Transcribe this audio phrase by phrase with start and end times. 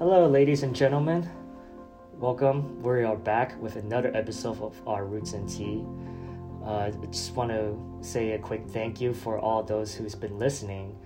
[0.00, 1.28] Hello, ladies and gentlemen.
[2.14, 2.82] Welcome.
[2.82, 5.84] We are back with another episode of Our Roots and Tea.
[6.64, 10.38] Uh, I just want to say a quick thank you for all those who's been
[10.38, 10.96] listening,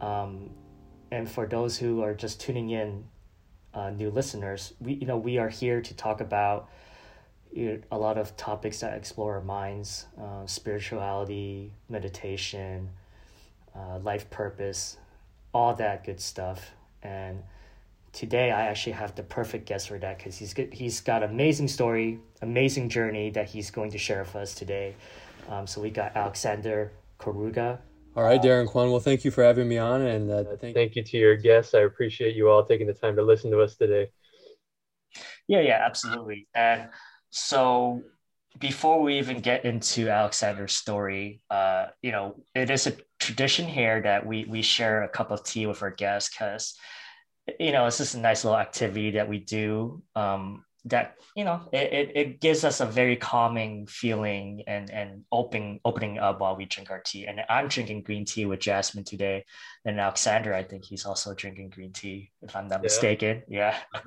[0.00, 0.50] um,
[1.12, 3.04] and for those who are just tuning in,
[3.74, 4.74] uh, new listeners.
[4.80, 6.68] We, you know, we are here to talk about
[7.52, 12.90] you know, a lot of topics that explore our minds, uh, spirituality, meditation,
[13.72, 14.96] uh, life purpose,
[15.54, 16.72] all that good stuff.
[17.04, 17.44] And
[18.12, 21.68] today I actually have the perfect guest for that because he's good, he's got amazing
[21.68, 24.94] story, amazing journey that he's going to share with us today.
[25.48, 27.78] Um, so we got Alexander Karuga.
[28.14, 28.90] All right, Darren Kwan.
[28.90, 31.72] Well, thank you for having me on, and uh, thank, thank you to your guests.
[31.72, 34.10] I appreciate you all taking the time to listen to us today.
[35.48, 36.46] Yeah, yeah, absolutely.
[36.54, 36.90] And
[37.30, 38.02] so
[38.58, 44.02] before we even get into Alexander's story, uh, you know, it is a tradition here
[44.02, 46.74] that we we share a cup of tea with our guests because,
[47.58, 50.02] you know, it's just a nice little activity that we do.
[50.14, 55.22] Um, that you know, it, it, it gives us a very calming feeling and and
[55.30, 57.26] opening opening up while we drink our tea.
[57.26, 59.44] And I'm drinking green tea with Jasmine today,
[59.84, 62.82] and Alexander, I think he's also drinking green tea, if I'm not yeah.
[62.82, 63.42] mistaken.
[63.48, 63.76] Yeah.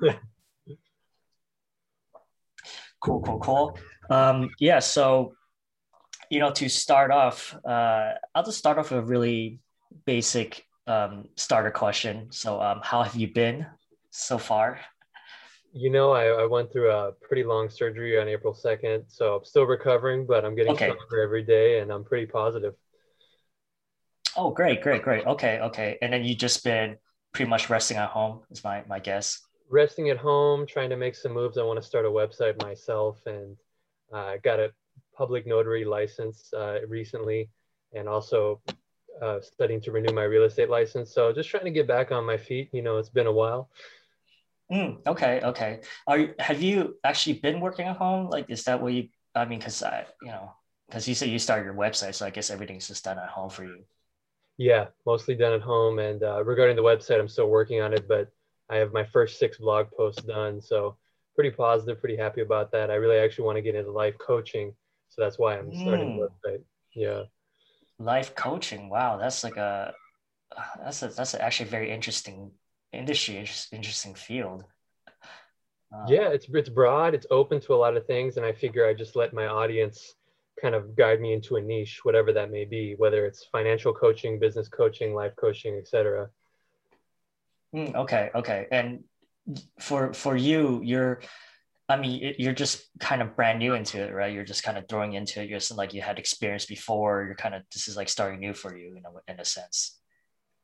[3.00, 3.78] cool, cool, cool.
[4.10, 5.34] Um, yeah, so
[6.30, 9.60] you know, to start off, uh, I'll just start off with a really
[10.04, 12.28] basic um, starter question.
[12.30, 13.66] So, um, how have you been
[14.10, 14.80] so far?
[15.72, 19.44] You know, I, I went through a pretty long surgery on April 2nd, so I'm
[19.44, 20.86] still recovering, but I'm getting okay.
[20.86, 22.74] stronger every day and I'm pretty positive.
[24.36, 25.26] Oh, great, great, great.
[25.26, 25.98] Okay, okay.
[26.00, 26.96] And then you just been
[27.32, 29.40] pretty much resting at home, is my, my guess.
[29.68, 31.58] Resting at home, trying to make some moves.
[31.58, 33.56] I want to start a website myself and
[34.12, 34.72] I uh, got a
[35.14, 37.50] public notary license uh, recently
[37.94, 38.60] and also
[39.22, 41.12] uh, studying to renew my real estate license.
[41.12, 42.70] So just trying to get back on my feet.
[42.72, 43.70] You know, it's been a while.
[44.72, 45.80] Mm, okay, okay.
[46.06, 48.28] Are you, have you actually been working at home?
[48.28, 49.08] Like, is that what you?
[49.34, 50.52] I mean, because I, you know,
[50.88, 53.50] because you said you started your website, so I guess everything's just done at home
[53.50, 53.84] for you.
[54.58, 55.98] Yeah, mostly done at home.
[55.98, 58.28] And uh, regarding the website, I'm still working on it, but
[58.70, 60.60] I have my first six blog posts done.
[60.60, 60.96] So
[61.34, 62.90] pretty positive, pretty happy about that.
[62.90, 64.74] I really actually want to get into life coaching,
[65.10, 66.28] so that's why I'm starting mm.
[66.42, 66.62] the website.
[66.94, 67.22] Yeah.
[67.98, 68.88] Life coaching.
[68.88, 69.94] Wow, that's like a
[70.82, 72.50] that's a that's actually a very interesting
[72.92, 73.36] industry,
[73.72, 74.64] interesting field.
[75.94, 77.14] Uh, yeah, it's it's broad.
[77.14, 80.14] It's open to a lot of things, and I figure I just let my audience
[80.60, 84.38] kind of guide me into a niche, whatever that may be, whether it's financial coaching,
[84.38, 86.28] business coaching, life coaching, etc.
[87.74, 89.04] Mm, okay, okay, and
[89.78, 91.20] for for you you're
[91.88, 94.32] i mean you're just kind of brand new into it right?
[94.32, 95.48] You're just kind of throwing into it.
[95.48, 97.24] You're just like you had experience before.
[97.24, 99.98] You're kind of this is like starting new for you you know in a sense.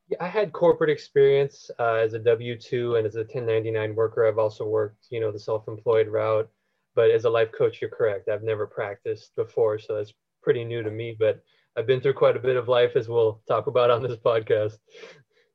[0.09, 4.27] Yeah, i had corporate experience uh, as a w2 and as a 1099 worker.
[4.27, 6.49] I've also worked you know the self-employed route.
[6.95, 8.29] But as a life coach you're correct.
[8.29, 10.13] I've never practiced before so that's
[10.43, 11.17] pretty new to me.
[11.19, 11.41] But
[11.77, 14.77] i've been through quite a bit of life as we'll talk about on this podcast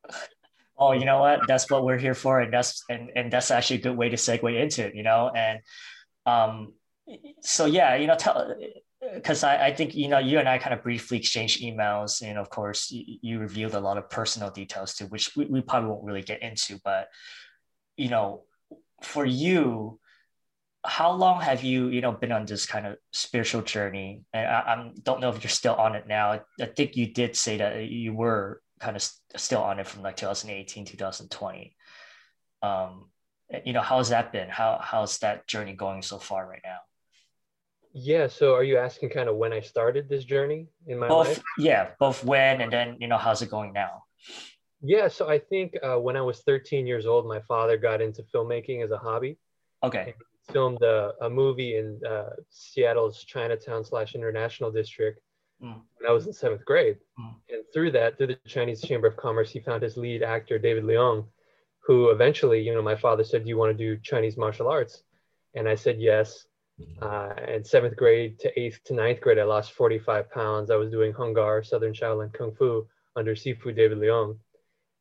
[0.78, 1.40] oh, you know what?
[1.48, 4.16] That's what we're here for, and that's and and that's actually a good way to
[4.16, 5.30] segue into it, you know.
[5.34, 5.60] And
[6.26, 6.74] um,
[7.42, 8.54] so yeah, you know, tell
[9.14, 12.38] because I, I think you know you and I kind of briefly exchanged emails, and
[12.38, 15.90] of course you, you revealed a lot of personal details too, which we, we probably
[15.90, 16.78] won't really get into.
[16.84, 17.08] But
[17.96, 18.44] you know,
[19.02, 19.98] for you,
[20.84, 24.22] how long have you you know been on this kind of spiritual journey?
[24.32, 26.40] And I, I don't know if you're still on it now.
[26.60, 30.02] I think you did say that you were kind of st- still on it from
[30.02, 31.76] like 2018 2020
[32.62, 33.06] um
[33.64, 34.48] you know how's that been?
[34.48, 36.78] How how's that journey going so far right now?
[37.94, 41.28] Yeah so are you asking kind of when i started this journey in my both
[41.28, 41.42] life?
[41.58, 44.04] yeah both when and then you know how's it going now?
[44.82, 48.22] Yeah so i think uh, when i was 13 years old my father got into
[48.34, 49.38] filmmaking as a hobby.
[49.82, 50.14] Okay.
[50.52, 55.20] Filmed a, a movie in uh, seattle's chinatown slash international district
[55.62, 55.74] mm.
[55.98, 56.98] when I was in seventh grade.
[57.18, 57.34] Mm.
[57.50, 60.84] And through that, through the Chinese Chamber of Commerce, he found his lead actor, David
[60.84, 61.26] Leong,
[61.86, 65.02] who eventually, you know, my father said, Do you want to do Chinese martial arts?
[65.54, 66.46] And I said, Yes.
[67.02, 70.70] Uh, and seventh grade to eighth to ninth grade, I lost 45 pounds.
[70.70, 72.86] I was doing Hung Gar, Southern Shaolin Kung Fu
[73.16, 74.38] under Sifu David Leong.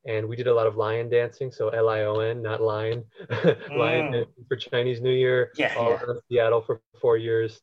[0.08, 1.52] And we did a lot of lion dancing.
[1.52, 3.04] So L I O N, not lion.
[3.30, 4.26] lion mm.
[4.48, 5.52] for Chinese New Year.
[5.56, 6.14] Yeah, all yeah.
[6.30, 7.62] Seattle for four years.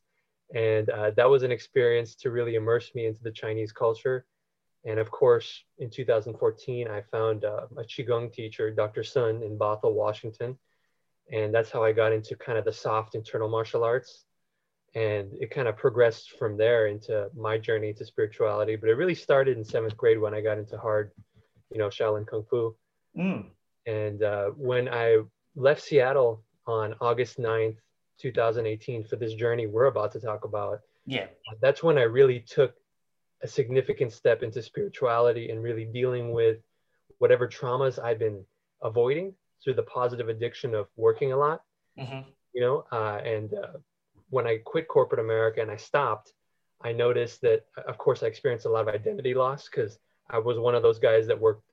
[0.55, 4.25] And uh, that was an experience to really immerse me into the Chinese culture.
[4.85, 9.03] And of course, in 2014, I found uh, a Qigong teacher, Dr.
[9.03, 10.57] Sun, in Bothell, Washington.
[11.33, 14.25] And that's how I got into kind of the soft internal martial arts.
[14.95, 18.77] And it kind of progressed from there into my journey to spirituality.
[18.77, 21.11] But it really started in seventh grade when I got into hard,
[21.73, 22.77] you know, Shaolin Kung Fu.
[23.19, 23.47] Mm.
[23.87, 25.19] And uh, when I
[25.57, 27.77] left Seattle on August 9th,
[28.21, 30.81] 2018 for this journey we're about to talk about.
[31.07, 31.27] Yeah.
[31.61, 32.75] That's when I really took
[33.43, 36.59] a significant step into spirituality and really dealing with
[37.19, 38.45] whatever traumas I've been
[38.83, 41.63] avoiding through the positive addiction of working a lot.
[41.99, 42.29] Mm-hmm.
[42.55, 43.79] You know, uh, and uh,
[44.31, 46.33] when I quit corporate America and I stopped,
[46.83, 49.99] I noticed that, of course, I experienced a lot of identity loss because
[50.31, 51.65] I was one of those guys that worked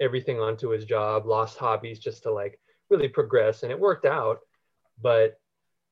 [0.00, 4.38] everything onto his job, lost hobbies just to like really progress, and it worked out.
[5.00, 5.38] But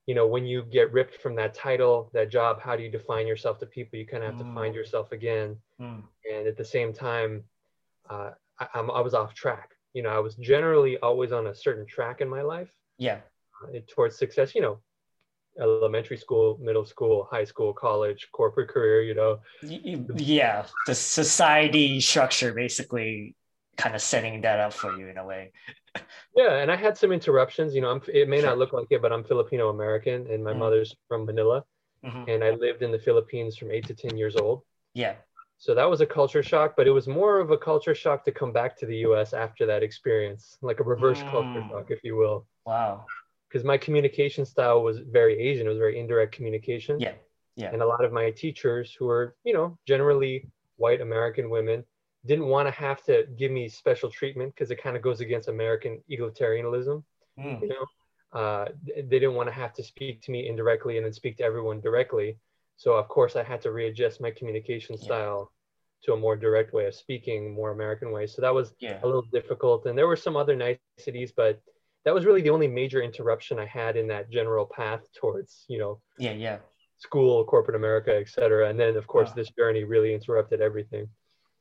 [0.06, 3.26] you know, when you get ripped from that title, that job, how do you define
[3.26, 3.98] yourself to people?
[3.98, 4.48] You kind of have mm.
[4.48, 5.56] to find yourself again.
[5.80, 6.02] Mm.
[6.32, 7.42] And at the same time,
[8.08, 9.70] uh, I, I, was off track.
[9.94, 12.70] You know, I was generally always on a certain track in my life.
[12.98, 13.18] Yeah.
[13.62, 14.54] Uh, towards success.
[14.54, 14.78] You know,
[15.60, 19.02] elementary school, middle school, high school, college, corporate career.
[19.02, 19.40] You know.
[19.62, 23.34] Yeah, the society structure basically
[23.76, 25.52] kind of setting that up for you in a way.
[26.36, 27.74] Yeah, and I had some interruptions.
[27.74, 28.50] You know, I'm, it may sure.
[28.50, 30.60] not look like it, but I'm Filipino American, and my mm-hmm.
[30.60, 31.64] mother's from Manila,
[32.04, 32.28] mm-hmm.
[32.28, 34.62] and I lived in the Philippines from eight to ten years old.
[34.94, 35.14] Yeah.
[35.58, 38.32] So that was a culture shock, but it was more of a culture shock to
[38.32, 39.32] come back to the U.S.
[39.32, 41.30] after that experience, like a reverse mm.
[41.30, 42.46] culture shock, if you will.
[42.66, 43.06] Wow.
[43.48, 45.66] Because my communication style was very Asian.
[45.66, 47.00] It was very indirect communication.
[47.00, 47.14] Yeah.
[47.56, 47.70] Yeah.
[47.72, 50.46] And a lot of my teachers, who were, you know, generally
[50.76, 51.84] white American women,
[52.26, 55.48] didn't want to have to give me special treatment because it kind of goes against
[55.48, 57.02] American egalitarianism.
[57.38, 57.62] Mm.
[57.62, 57.86] You know,
[58.40, 61.44] uh, they didn't want to have to speak to me indirectly and then speak to
[61.44, 62.38] everyone directly.
[62.76, 65.52] So of course I had to readjust my communication style
[66.04, 68.26] to a more direct way of speaking, more American way.
[68.26, 69.00] So that was yeah.
[69.02, 69.86] a little difficult.
[69.86, 71.60] And there were some other niceties, but
[72.04, 75.78] that was really the only major interruption I had in that general path towards, you
[75.78, 76.58] know, yeah, yeah,
[76.98, 78.68] school, corporate America, et cetera.
[78.68, 79.34] And then of course wow.
[79.36, 81.08] this journey really interrupted everything.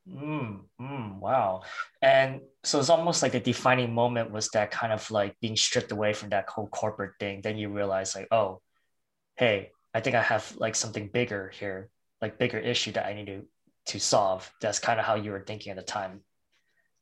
[0.08, 1.64] Mm, mm, wow.
[2.02, 5.92] And so it's almost like a defining moment was that kind of like being stripped
[5.92, 7.42] away from that whole corporate thing.
[7.42, 8.62] Then you realize like, oh,
[9.36, 11.90] hey, I think I have like something bigger here,
[12.22, 13.48] like bigger issue that I need to
[13.88, 14.52] to solve.
[14.62, 16.22] That's kind of how you were thinking at the time.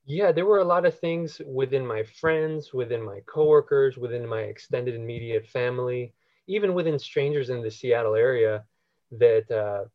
[0.06, 4.42] Yeah, there were a lot of things within my friends, within my coworkers, within my
[4.42, 6.14] extended immediate family,
[6.48, 8.66] even within strangers in the Seattle area
[9.12, 9.86] that uh,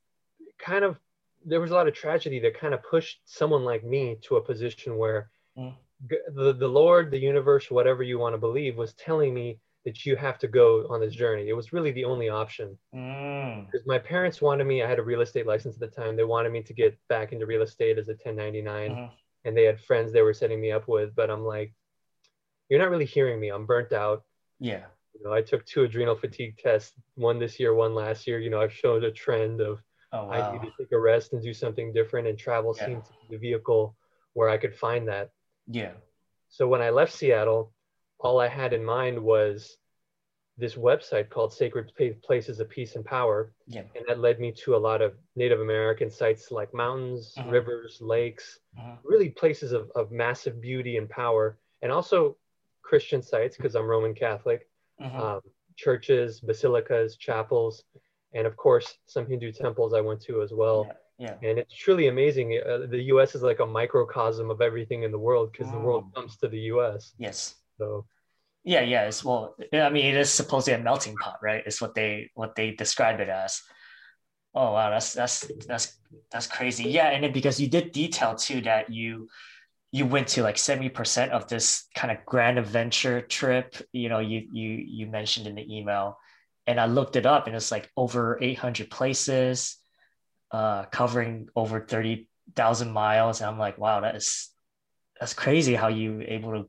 [0.59, 0.99] kind of
[1.45, 4.43] there was a lot of tragedy that kind of pushed someone like me to a
[4.43, 5.75] position where mm.
[6.35, 10.17] the, the Lord, the universe, whatever you want to believe, was telling me that you
[10.17, 11.49] have to go on this journey.
[11.49, 12.77] It was really the only option.
[12.95, 13.67] Mm.
[13.67, 16.17] Because my parents wanted me, I had a real estate license at the time.
[16.17, 18.91] They wanted me to get back into real estate as a 1099.
[18.91, 19.15] Mm-hmm.
[19.45, 21.15] And they had friends they were setting me up with.
[21.15, 21.73] But I'm like,
[22.69, 23.49] you're not really hearing me.
[23.49, 24.25] I'm burnt out.
[24.61, 24.85] Yeah.
[25.15, 28.39] You know, I took two adrenal fatigue tests, one this year, one last year.
[28.39, 29.83] You know, I've shown a trend of
[30.13, 30.31] Oh, wow.
[30.31, 32.29] I need to take a rest and do something different.
[32.29, 32.87] And travel yeah.
[32.87, 33.95] seemed to be the vehicle
[34.33, 35.31] where I could find that.
[35.67, 35.93] Yeah.
[36.49, 37.73] So when I left Seattle,
[38.19, 39.77] all I had in mind was
[40.57, 43.53] this website called Sacred Places of Peace and Power.
[43.67, 43.83] Yeah.
[43.95, 47.51] And that led me to a lot of Native American sites like mountains, uh-huh.
[47.51, 48.97] rivers, lakes, uh-huh.
[49.05, 51.59] really places of, of massive beauty and power.
[51.83, 52.37] And also
[52.83, 54.69] Christian sites, because I'm Roman Catholic,
[55.01, 55.37] uh-huh.
[55.37, 55.41] um,
[55.77, 57.85] churches, basilicas, chapels
[58.35, 60.87] and of course some Hindu temples I went to as well.
[61.19, 61.49] Yeah, yeah.
[61.49, 62.61] And it's truly amazing.
[62.65, 63.35] Uh, the U.S.
[63.35, 65.73] is like a microcosm of everything in the world because mm.
[65.73, 66.15] the world mm.
[66.15, 67.13] comes to the U.S.
[67.19, 67.55] Yes.
[67.79, 68.07] So.
[68.65, 69.07] Yeah, yeah.
[69.07, 71.63] It's well, I mean, it is supposedly a melting pot, right?
[71.65, 73.63] It's what they what they describe it as.
[74.55, 75.97] Oh wow, that's that's that's
[76.31, 76.91] that's crazy.
[76.91, 79.29] Yeah, and then because you did detail too that you
[79.91, 84.47] you went to like 70% of this kind of grand adventure trip you know you
[84.53, 86.19] you you mentioned in the email
[86.69, 89.79] and I looked it up and it's like over 800 places,
[90.51, 93.41] uh, covering over 30,000 miles.
[93.41, 94.51] And I'm like, wow, that is,
[95.19, 96.69] that's crazy how you able to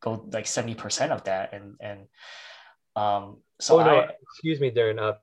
[0.00, 1.54] go like 70% of that.
[1.54, 2.00] And, and,
[2.94, 5.14] um, so oh, no, I, excuse me, Darren, uh,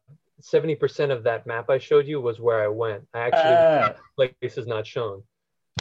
[0.41, 3.03] 70% of that map I showed you was where I went.
[3.13, 5.21] I actually, uh, place is not shown.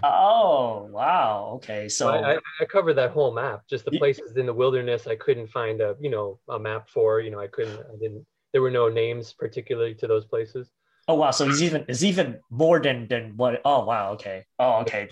[0.03, 1.53] Oh wow!
[1.57, 3.63] Okay, so I, I, covered that whole map.
[3.69, 7.21] Just the places in the wilderness I couldn't find a you know a map for.
[7.21, 7.79] You know I couldn't.
[7.79, 8.27] I didn't.
[8.53, 10.71] There were no names particularly to those places.
[11.09, 11.31] Oh wow!
[11.31, 13.61] So it's even it's even more than than what?
[13.65, 14.13] Oh wow!
[14.13, 14.45] Okay.
[14.59, 15.09] Oh okay.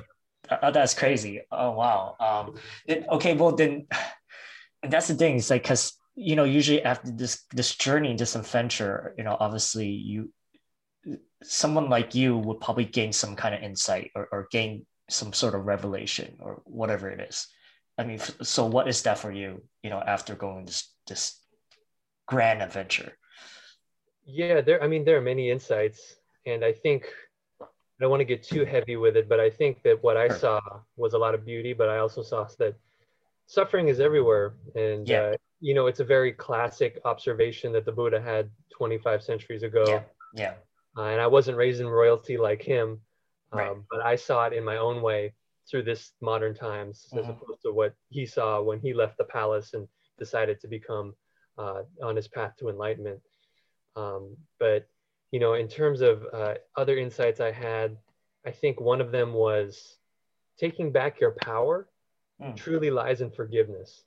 [0.48, 1.42] Uh, that's crazy.
[1.52, 2.16] Oh wow.
[2.18, 2.54] Um.
[2.86, 3.34] It, okay.
[3.34, 3.86] Well then,
[4.82, 5.36] and that's the thing.
[5.36, 9.88] It's like because you know usually after this this journey, this adventure, you know, obviously
[9.88, 10.32] you
[11.42, 15.54] someone like you would probably gain some kind of insight or, or gain some sort
[15.54, 17.48] of revelation or whatever it is
[17.98, 21.40] i mean so what is that for you you know after going this this
[22.26, 23.12] grand adventure
[24.24, 26.16] yeah there i mean there are many insights
[26.46, 27.06] and i think
[27.60, 27.66] i
[28.00, 30.38] don't want to get too heavy with it but i think that what i sure.
[30.38, 30.60] saw
[30.96, 32.74] was a lot of beauty but i also saw that
[33.50, 35.22] suffering is everywhere, and Yeah.
[35.22, 39.84] uh, you know it's a very classic observation that the Buddha had 25 centuries ago.
[39.88, 40.02] Yeah.
[40.32, 40.54] Yeah.
[40.96, 43.00] Uh, and I wasn't raised in royalty like him,
[43.52, 43.76] um, Right.
[43.90, 45.34] but I saw it in my own way
[45.70, 47.30] through this modern times, as Mhm.
[47.30, 51.14] opposed to what he saw when he left the palace and decided to become
[51.58, 53.20] uh, on his path to enlightenment.
[53.96, 54.88] Um, but
[55.30, 57.96] you know, in terms of uh, other insights I had,
[58.44, 59.98] I think one of them was
[60.58, 61.88] taking back your power
[62.40, 62.56] Mm.
[62.56, 64.04] truly lies in forgiveness.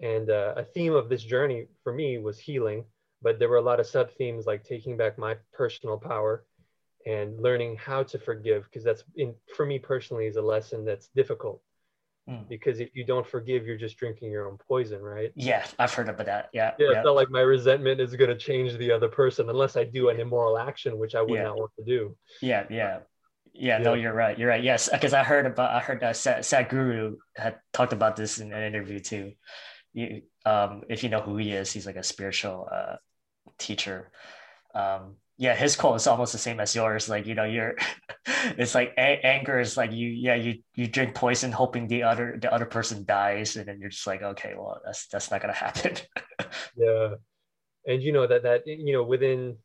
[0.00, 2.84] And uh, a theme of this journey for me was healing,
[3.22, 6.44] but there were a lot of sub themes like taking back my personal power
[7.06, 11.08] and learning how to forgive, because that's in for me personally is a lesson that's
[11.08, 11.60] difficult.
[12.30, 12.48] Mm.
[12.48, 15.32] Because if you don't forgive, you're just drinking your own poison, right?
[15.34, 15.66] Yeah.
[15.80, 16.50] I've heard about that.
[16.52, 16.72] Yeah.
[16.78, 16.98] Yeah, Yeah.
[16.98, 20.08] it's not like my resentment is going to change the other person unless I do
[20.08, 21.42] an immoral action, which I would Yeah.
[21.42, 22.16] not want to do.
[22.40, 23.00] Yeah, yeah,
[23.52, 23.78] yeah.
[23.78, 24.38] No, you're right.
[24.38, 24.62] You're right.
[24.62, 28.52] Yes, because I heard about I heard that Sat, Sadhguru had talked about this in
[28.52, 29.32] an interview too.
[29.92, 32.96] You, um, if you know who he is, he's like a spiritual uh,
[33.58, 34.10] teacher.
[34.74, 37.08] Um, yeah, his quote is almost the same as yours.
[37.08, 37.74] Like you know, you're.
[38.58, 40.08] it's like a- anger is like you.
[40.08, 43.90] Yeah, you you drink poison hoping the other the other person dies, and then you're
[43.90, 45.96] just like, okay, well, that's that's not gonna happen.
[46.76, 47.14] Yeah,
[47.86, 49.56] and you know that that you know within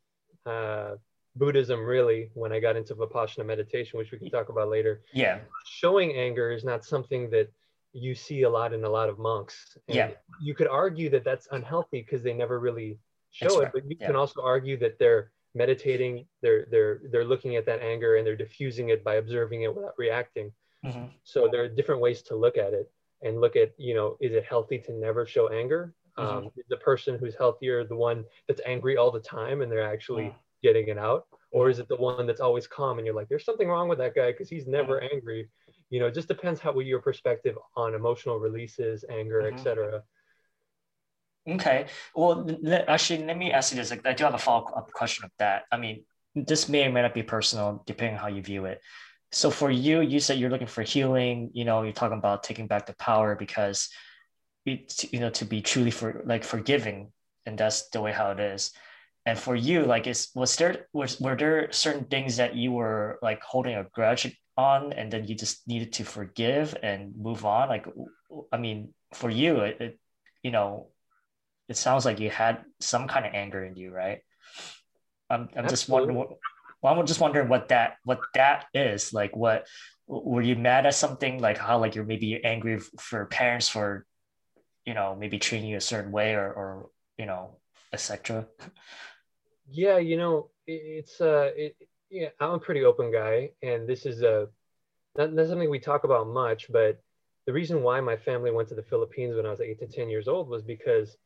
[0.45, 0.95] uh,
[1.35, 5.39] Buddhism, really, when I got into Vipassana meditation, which we can talk about later, yeah,
[5.65, 7.51] showing anger is not something that
[7.93, 9.77] you see a lot in a lot of monks.
[9.87, 10.09] And Yeah.
[10.41, 12.99] you could argue that that's unhealthy because they never really
[13.31, 14.07] show That's it, right, but you yeah.
[14.07, 18.35] can also argue that they're meditating, they're they're they're looking at that anger and they're
[18.35, 20.51] diffusing it by observing it without reacting.
[20.85, 21.11] Mhm.
[21.23, 22.91] So there are different ways to look at it
[23.23, 25.93] and look at, you know, is it healthy to never show anger?
[26.17, 26.37] Mm-hmm.
[26.47, 30.25] Um, the person who's healthier the one that's angry all the time and they're actually
[30.25, 30.35] Mm.
[30.63, 31.27] getting it out?
[31.51, 33.99] Or is it the one that's always calm and you're like, there's something wrong with
[33.99, 35.13] that guy because he's never Mm.
[35.13, 35.49] angry?
[35.89, 39.53] You know, it just depends how what your perspective on emotional releases, anger, Mhm.
[39.53, 40.03] etc.
[41.47, 41.87] Okay.
[42.15, 43.89] Well, le- actually, let me ask you this.
[43.89, 45.63] Like, I do have a follow-up question of that.
[45.71, 46.03] I mean,
[46.35, 48.81] this may or may not be personal, depending on how you view it.
[49.31, 51.51] So for you, you said you're looking for healing.
[51.53, 53.89] You know, you're talking about taking back the power because
[54.65, 57.11] it's you know to be truly for like forgiving,
[57.45, 58.71] and that's the way how it is.
[59.25, 63.19] And for you, like, is was there was were there certain things that you were
[63.21, 67.67] like holding a grudge on, and then you just needed to forgive and move on?
[67.67, 67.85] Like,
[68.51, 69.99] I mean, for you, it, it
[70.43, 70.87] you know
[71.67, 74.19] it sounds like you had some kind of anger in you, right?
[75.29, 76.29] I'm, I'm just wondering what,
[76.81, 79.67] well, I'm just wondering what that, what that is like, what,
[80.07, 84.05] were you mad at something like how, like you're maybe angry for parents for,
[84.85, 87.57] you know, maybe treating you a certain way or, or, you know,
[87.91, 88.47] etc.
[89.69, 91.75] Yeah, you know, it, it's uh, it,
[92.09, 94.47] yeah, I'm a pretty open guy, and this is a
[95.17, 97.01] not, not something we talk about much, but
[97.45, 100.09] the reason why my family went to the Philippines when I was eight to ten
[100.09, 101.17] years old was because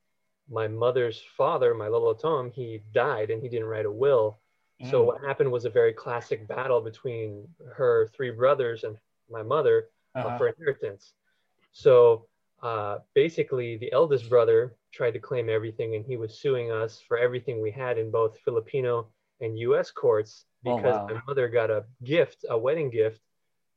[0.51, 4.39] my mother's father, my Lolo Tom, he died and he didn't write a will.
[4.81, 5.05] So Mm.
[5.05, 8.98] what happened was a very classic battle between her three brothers and
[9.31, 9.89] my mother
[10.24, 10.38] uh, Uh-huh.
[10.38, 11.13] for inheritance.
[11.72, 12.27] So
[12.62, 17.17] uh, basically, the eldest brother tried to claim everything, and he was suing us for
[17.17, 19.91] everything we had in both Filipino and U.S.
[19.91, 21.08] courts Oh, because wow.
[21.10, 23.22] my mother got a gift, a wedding gift,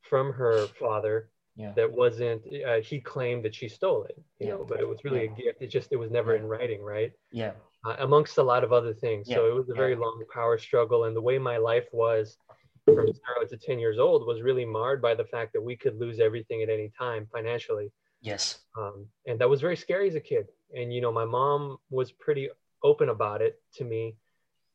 [0.02, 1.73] from her father Yeah.
[1.76, 2.42] that wasn't.
[2.66, 4.54] Uh, he claimed that she stole it, you Yeah.
[4.54, 5.62] know, but it was really a gift.
[5.62, 6.40] It just it was never Yeah.
[6.40, 7.12] in writing, right?
[7.30, 7.52] Yeah.
[7.87, 9.28] uh, amongst a lot of other things.
[9.28, 11.04] So it was a very long power struggle.
[11.04, 12.38] And the way my life was
[12.87, 16.00] from zero to 10 years old was really marred by the fact that we could
[16.00, 17.92] lose everything at any time financially.
[18.23, 18.64] Yes.
[18.78, 20.49] Um, and that was very scary as a kid.
[20.75, 22.49] And, you know, my mom was pretty
[22.82, 24.16] open about it to me.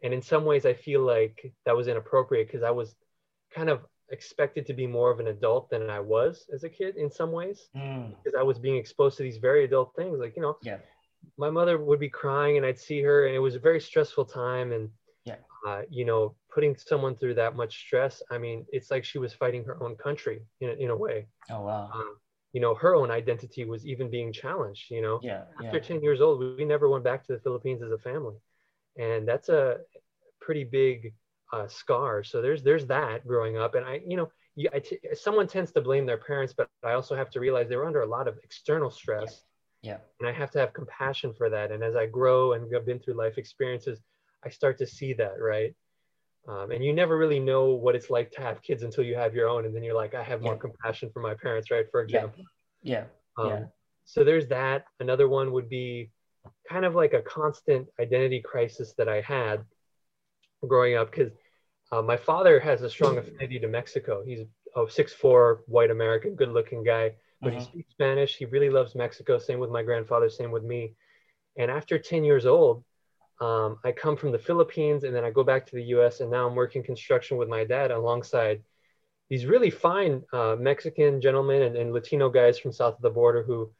[0.03, 2.95] And in some ways, I feel like that was inappropriate because I was
[3.51, 6.95] kind of expected to be more of an adult than I was as a kid
[6.97, 8.15] in some ways Mm.
[8.23, 10.19] because I was being exposed to these very adult things.
[10.19, 10.79] Like, you know, Yeah.
[11.37, 14.25] my mother would be crying and I'd see her, and it was a very stressful
[14.25, 14.71] time.
[14.71, 14.91] And,
[15.25, 15.37] Yeah.
[15.65, 19.33] uh, you know, putting someone through that much stress, I mean, it's like she was
[19.33, 21.27] fighting her own country in, a- in a way.
[21.49, 21.89] Oh, wow.
[21.93, 22.19] Um,
[22.53, 25.19] you know, her own identity was even being challenged, you know.
[25.21, 25.45] Yeah.
[25.63, 25.83] After Yeah.
[25.83, 28.37] 10 years old, we never went back to the Philippines as a family.
[28.97, 29.81] And that's a
[30.39, 31.13] pretty big
[31.51, 32.23] uh, scar.
[32.23, 33.75] So there's there's that growing up.
[33.75, 36.93] And I, you know, you, I t- someone tends to blame their parents, but I
[36.93, 39.43] also have to realize they were under a lot of external stress.
[39.81, 39.97] Yeah.
[40.19, 41.71] And I have to have compassion for that.
[41.71, 43.99] And as I grow and have been through life experiences,
[44.45, 45.73] I start to see that, right?
[46.47, 49.33] Um, and you never really know what it's like to have kids until you have
[49.33, 49.65] your own.
[49.65, 50.59] And then you're like, I have more Yeah.
[50.59, 51.85] compassion for my parents, right?
[51.91, 52.05] For Yeah.
[52.05, 52.43] example.
[52.81, 53.05] Yeah.
[53.37, 53.65] Um, Yeah.
[54.05, 54.85] So there's that.
[54.99, 56.11] Another one would be
[56.67, 59.63] kind of like a constant identity crisis that I had
[60.67, 61.31] growing up because
[61.91, 64.23] uh, my father has a strong affinity to Mexico.
[64.25, 64.41] He's
[64.75, 67.13] a six-four white American, good looking guy.
[67.41, 67.59] but mm-hmm.
[67.59, 68.35] he speaks Spanish.
[68.35, 69.37] He really loves Mexico.
[69.37, 70.29] Same with my grandfather.
[70.29, 70.93] Same with me.
[71.57, 72.83] And after 10 years old,
[73.41, 76.29] um, I come from the Philippines and then I go back to the US and
[76.29, 78.61] now I'm working construction with my dad alongside
[79.29, 83.43] these really fine uh, Mexican gentlemen and, and, Latino guys from south of the border
[83.43, 83.71] who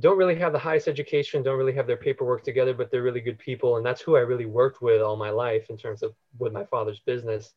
[0.00, 3.20] don't really have the highest education, don't really have their paperwork together, but they're really
[3.20, 3.76] good people.
[3.76, 6.64] And that's who I really worked with all my life in terms of with my
[6.64, 7.52] father's business.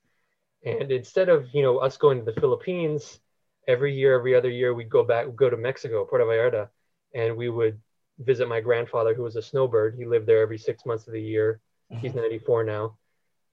[0.65, 3.19] And instead of, you know, us going to the Philippines
[3.67, 6.69] every year, every other year, we'd go back, go to Mexico, Puerto Vallarta,
[7.13, 7.79] and we would
[8.19, 9.95] visit my grandfather who was a snowbird.
[9.95, 11.61] He lived there every six months of the year.
[11.91, 12.01] Mm-hmm.
[12.01, 12.97] He's 94 now.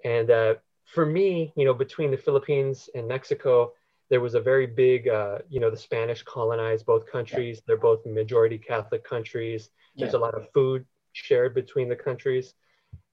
[0.05, 0.55] And uh,
[0.87, 3.73] for me, you know, between the Philippines and Mexico,
[4.13, 7.57] there was a very big, uh, you know, the Spanish colonized both countries.
[7.57, 7.63] Yeah.
[7.67, 9.71] They're both majority Catholic countries.
[9.97, 10.19] There's yeah.
[10.19, 12.53] a lot of food shared between the countries.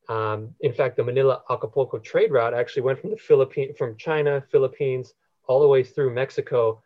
[0.10, 4.44] Um, in fact, the Manila Acapulco trade route actually went from the Philippine from China,
[4.52, 5.14] Philippines,
[5.48, 6.84] all the way through Mexico,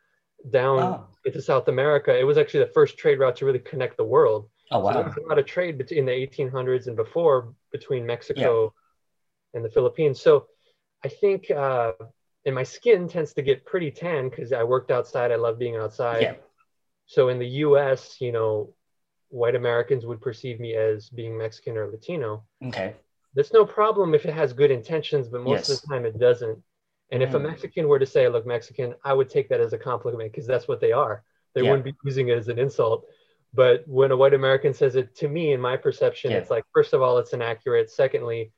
[0.52, 1.08] down oh.
[1.26, 2.16] into South America.
[2.16, 4.48] It was actually the first trade route to really connect the world.
[4.70, 4.92] Oh wow!
[4.92, 8.76] So there was a lot of trade in the 1800s and before between Mexico
[9.54, 9.58] yeah.
[9.58, 10.22] and the Philippines.
[10.22, 10.46] So
[11.04, 11.94] I think, uh,
[12.46, 15.32] and my skin tends to get pretty tan because I worked outside.
[15.32, 16.22] I love being outside.
[16.22, 16.34] Yeah.
[17.06, 18.74] So in the U.S., you know,
[19.30, 22.44] white Americans would perceive me as being Mexican or Latino.
[22.64, 22.94] Okay.
[23.36, 25.70] That's no problem if it has good intentions, but most yes.
[25.70, 26.62] of the time it doesn't.
[27.12, 27.28] And mm.
[27.28, 27.44] if a mm.
[27.44, 30.46] Mexican were to say I look Mexican, I would take that as a compliment because
[30.46, 31.24] that's what they are.
[31.56, 31.72] They yeah.
[31.72, 33.06] wouldn't be using it as an insult.
[33.54, 36.38] But when a white American says it to me, in my perception, yeah.
[36.38, 37.92] it's like, first of all, it's inaccurate.
[37.92, 38.52] Secondly,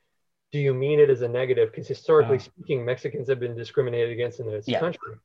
[0.56, 1.70] do you mean it as a negative?
[1.70, 4.80] Because historically uh, speaking, Mexicans have been discriminated against in this yeah.
[4.80, 5.16] country.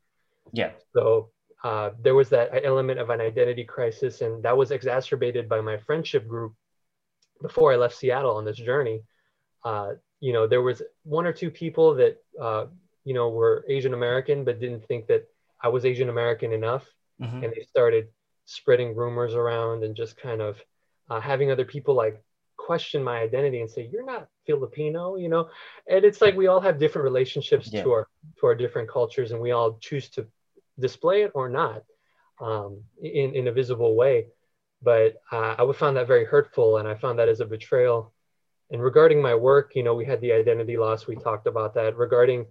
[0.53, 0.73] Yeah.
[0.93, 1.31] So
[1.63, 5.79] uh, there was that element of an identity crisis, and that was exacerbated by my
[5.79, 6.53] friendship group
[7.41, 9.05] before I left Seattle on this journey.
[9.65, 12.67] Uh, you know, there was one or two people that uh,
[13.05, 15.29] you know were Asian American, but didn't think that
[15.63, 16.89] I was Asian American enough,
[17.23, 17.45] mm-hmm.
[17.45, 18.09] and they started
[18.47, 20.61] spreading rumors around and just kind of
[21.09, 22.21] uh, having other people like
[22.67, 25.49] question my identity and say you're not filipino you know?
[25.89, 27.83] And it's like we all have different relationships yeah.
[27.83, 30.27] to our to our different cultures and we all choose to
[30.79, 31.83] display it or not
[32.41, 34.27] um, in, in a visible way.
[34.83, 38.13] But uh, i would find that very hurtful and i found that as a betrayal.
[38.73, 41.07] And regarding my work you know we had the identity loss.
[41.07, 41.97] We talked about that.
[41.97, 42.47] Regarding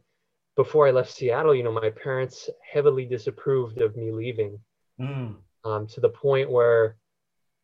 [0.55, 4.59] before i left seattle you know my parents heavily disapproved of me leaving
[4.99, 5.33] mm.
[5.63, 6.97] um, to the point where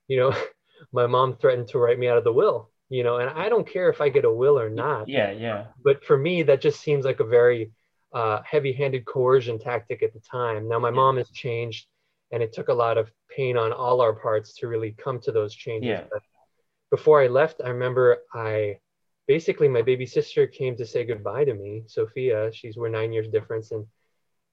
[0.07, 0.33] you know
[0.91, 3.67] my mom threatened to write me out of the will you know and i don't
[3.67, 5.07] care if i get a will or not.
[5.07, 5.65] Yeah yeah.
[5.83, 7.71] But for me that just seems like a very
[8.13, 10.69] uh, heavy-handed coercion tactic at the time.
[10.69, 10.95] Now my yeah.
[10.95, 11.87] mom has changed
[12.31, 15.31] and it took a lot of pain on all our parts to really come to
[15.31, 15.89] those changes.
[15.89, 16.03] Yeah.
[16.11, 16.21] But
[16.91, 18.77] before i left i remember i
[19.27, 22.51] basically my baby sister came to say goodbye to me sophia.
[22.53, 23.85] She's we're nine years difference and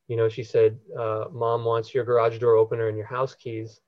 [0.08, 3.80] you know she said uh, mom wants your garage door opener and your house keys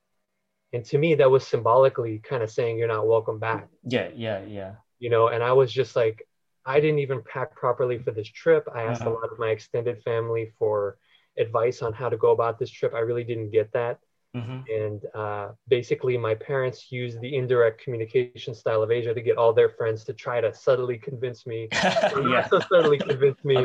[0.74, 4.42] and to me that was symbolically kind of saying you're not welcome back yeah yeah
[4.44, 6.26] yeah you know and i was just like
[6.66, 9.10] i didn't even pack properly for this trip i asked uh-huh.
[9.10, 10.98] a lot of my extended family for
[11.38, 13.98] advice on how to go about this trip i really didn't get that
[14.36, 14.60] mm-hmm.
[14.72, 19.52] and uh, basically my parents used the indirect communication style of asia to get all
[19.52, 22.48] their friends to try to subtly convince me yeah.
[22.48, 23.56] so subtly convince me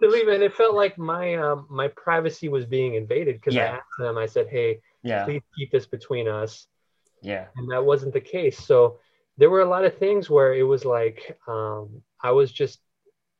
[0.00, 3.64] to leave and it felt like my um, my privacy was being invaded because yeah.
[3.64, 5.24] i asked them i said hey yeah.
[5.24, 6.66] Please keep this between us.
[7.22, 7.46] Yeah.
[7.56, 8.58] And that wasn't the case.
[8.58, 8.98] So
[9.38, 12.80] there were a lot of things where it was like um, i was just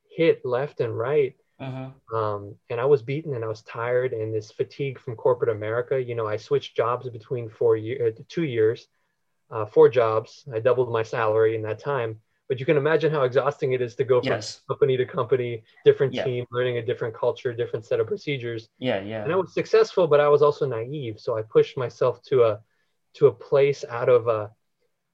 [0.09, 1.35] hit left and right.
[1.59, 2.17] Uh-huh.
[2.17, 6.01] um, and i was beaten and i was tired and this fatigue from corporate america.
[6.01, 8.87] You know i switched jobs between four years uh, two years
[9.51, 10.45] uh, four jobs.
[10.53, 13.95] I doubled my salary in that time but you can imagine how exhausting it is
[13.95, 14.61] to go from yes.
[14.67, 16.23] company to company, different yeah.
[16.23, 18.69] team, learning a different culture, different set of procedures.
[18.79, 19.23] Yeah, yeah.
[19.23, 21.19] And I was successful, but I was also naive.
[21.19, 22.59] So I pushed myself to a
[23.15, 24.51] to a place out of a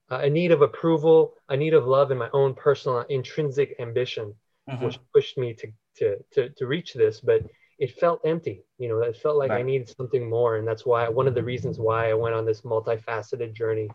[0.09, 4.33] a need of approval, a need of love, and my own personal intrinsic ambition,
[4.69, 4.83] mm-hmm.
[4.83, 7.21] which pushed me to, to to to reach this.
[7.21, 7.43] But
[7.77, 8.63] it felt empty.
[8.79, 9.59] You know, it felt like right.
[9.59, 12.45] I needed something more, and that's why one of the reasons why I went on
[12.45, 13.89] this multifaceted journey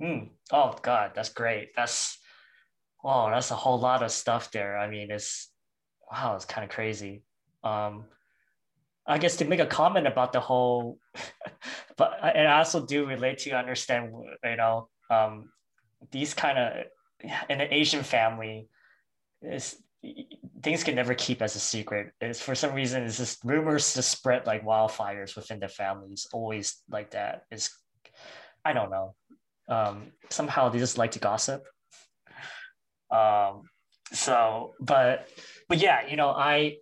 [0.00, 0.30] Mm.
[0.52, 1.74] Oh God, that's great.
[1.76, 2.18] That's
[3.02, 4.76] wow, that's a whole lot of stuff there.
[4.76, 5.50] I mean, it's
[6.10, 7.22] wow, it's kind of crazy.
[7.62, 8.06] Um,
[9.06, 10.98] I guess to make a comment about the whole,
[11.96, 15.50] but and I also do relate to understand, you know, um,
[16.10, 16.72] these kind of
[17.48, 18.68] in an Asian family,
[19.42, 19.76] is
[20.62, 22.12] things can never keep as a secret.
[22.20, 26.26] It's for some reason it's just rumors just spread like wildfires within the families.
[26.32, 27.44] Always like that.
[27.50, 27.70] It's
[28.64, 29.14] I don't know
[29.68, 31.64] um, somehow they just like to gossip.
[33.10, 33.62] Um,
[34.12, 35.28] so, but
[35.68, 36.76] but yeah, you know, I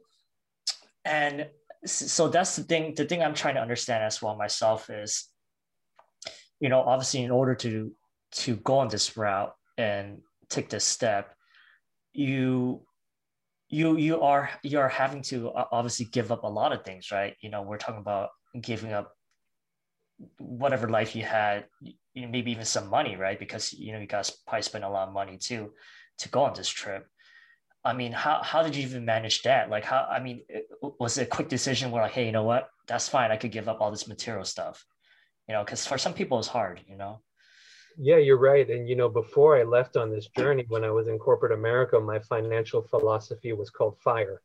[1.04, 1.46] and
[1.84, 5.28] so that's the thing the thing i'm trying to understand as well myself is
[6.60, 7.92] you know obviously in order to
[8.30, 10.18] to go on this route and
[10.48, 11.34] take this step
[12.12, 12.82] you
[13.68, 17.10] you you are you are having to uh, obviously give up a lot of things
[17.10, 19.12] right you know we're talking about giving up
[20.38, 24.06] whatever life you had you know, maybe even some money right because you know you
[24.06, 25.72] guys probably spent a lot of money too
[26.18, 27.06] to go on this trip
[27.84, 29.68] I mean, how, how did you even manage that?
[29.68, 30.68] Like, how, I mean, it,
[31.00, 33.30] was it a quick decision where like, hey, you know what, that's fine.
[33.30, 34.84] I could give up all this material stuff,
[35.48, 37.20] you know, because for some people it's hard, you know?
[37.98, 38.68] Yeah, you're right.
[38.70, 41.98] And, you know, before I left on this journey, when I was in corporate America,
[41.98, 44.40] my financial philosophy was called FIRE,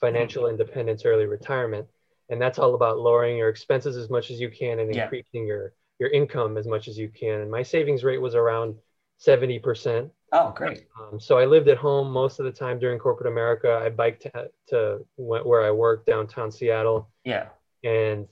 [0.00, 0.60] Financial mm-hmm.
[0.60, 1.86] Independence Early Retirement.
[2.30, 5.04] And that's all about lowering your expenses as much as you can and yeah.
[5.04, 7.40] increasing your, your income as much as you can.
[7.40, 8.76] And my savings rate was around
[9.24, 10.10] 70%.
[10.32, 10.86] Oh, great.
[11.00, 13.80] Um, so I lived at home most of the time during corporate America.
[13.82, 17.08] I biked to, to where I worked downtown Seattle.
[17.24, 17.48] Yeah.
[17.84, 18.26] And,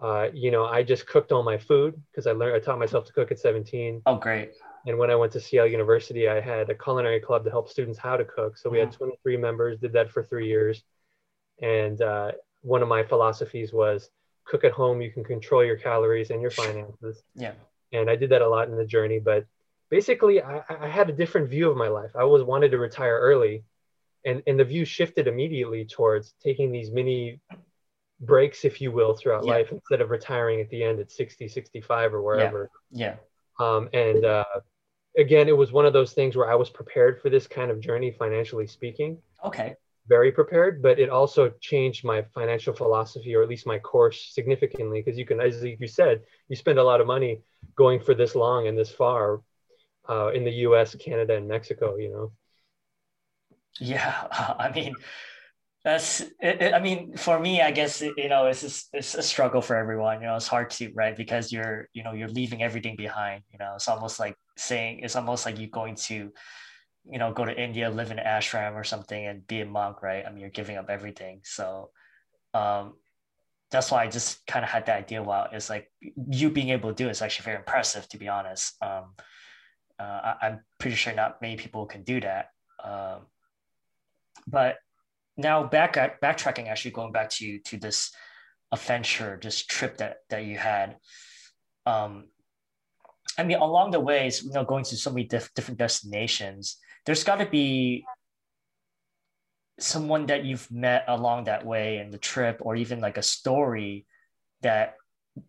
[0.00, 3.04] uh, you know, I just cooked all my food because I learned, I taught myself
[3.06, 4.02] to cook at 17.
[4.06, 4.54] Oh, great.
[4.86, 7.98] And when I went to Seattle University, I had a culinary club to help students
[7.98, 8.56] how to cook.
[8.56, 8.86] So we mm-hmm.
[8.86, 10.82] had 23 members, did that for three years.
[11.60, 12.32] And uh,
[12.66, 14.10] one of my philosophies was
[14.44, 15.00] cook at home.
[15.00, 17.22] You can control your calories and your finances.
[17.34, 17.52] Yeah.
[17.92, 19.46] And I did that a lot in the journey, but
[19.90, 22.10] basically I, I had a different view of my life.
[22.14, 23.64] I always wanted to retire early.
[24.24, 27.40] And, and the view shifted immediately towards taking these mini
[28.20, 29.52] breaks, if you will, throughout yeah.
[29.52, 32.70] life instead of retiring at the end at 60, 65 or wherever.
[32.90, 33.14] Yeah.
[33.60, 33.64] yeah.
[33.64, 34.44] Um, and uh,
[35.16, 37.78] again, it was one of those things where I was prepared for this kind of
[37.78, 39.18] journey, financially speaking.
[39.44, 39.76] Okay.
[40.08, 45.02] Very prepared, but it also changed my financial philosophy, or at least my course, significantly.
[45.02, 47.40] Because you can, as you said, you spend a lot of money
[47.76, 49.40] going for this long and this far
[50.08, 51.96] uh, in the U.S., Canada, and Mexico.
[51.96, 52.32] You know.
[53.80, 54.26] Yeah,
[54.58, 54.94] I mean,
[55.82, 56.20] that's.
[56.20, 59.60] It, it, I mean, for me, I guess you know, it's just, it's a struggle
[59.60, 60.20] for everyone.
[60.20, 63.42] You know, it's hard to right because you're you know you're leaving everything behind.
[63.50, 66.32] You know, it's almost like saying it's almost like you're going to
[67.10, 70.24] you know go to india live in ashram or something and be a monk right
[70.26, 71.90] i mean you're giving up everything so
[72.54, 72.94] um
[73.70, 75.90] that's why i just kind of had that idea wow it's like
[76.30, 79.14] you being able to do it is actually very impressive to be honest um
[79.98, 82.50] uh, I, am pretty sure not many people can do that.
[82.82, 83.26] Um,
[84.46, 84.76] but
[85.36, 88.12] now back at backtracking, actually going back to to this
[88.72, 90.96] adventure, this trip that that you had.
[91.86, 92.28] Um,
[93.38, 97.24] I mean, along the ways, you know, going to so many diff- different destinations, there's
[97.24, 98.04] got to be
[99.78, 104.06] someone that you've met along that way in the trip, or even like a story
[104.62, 104.96] that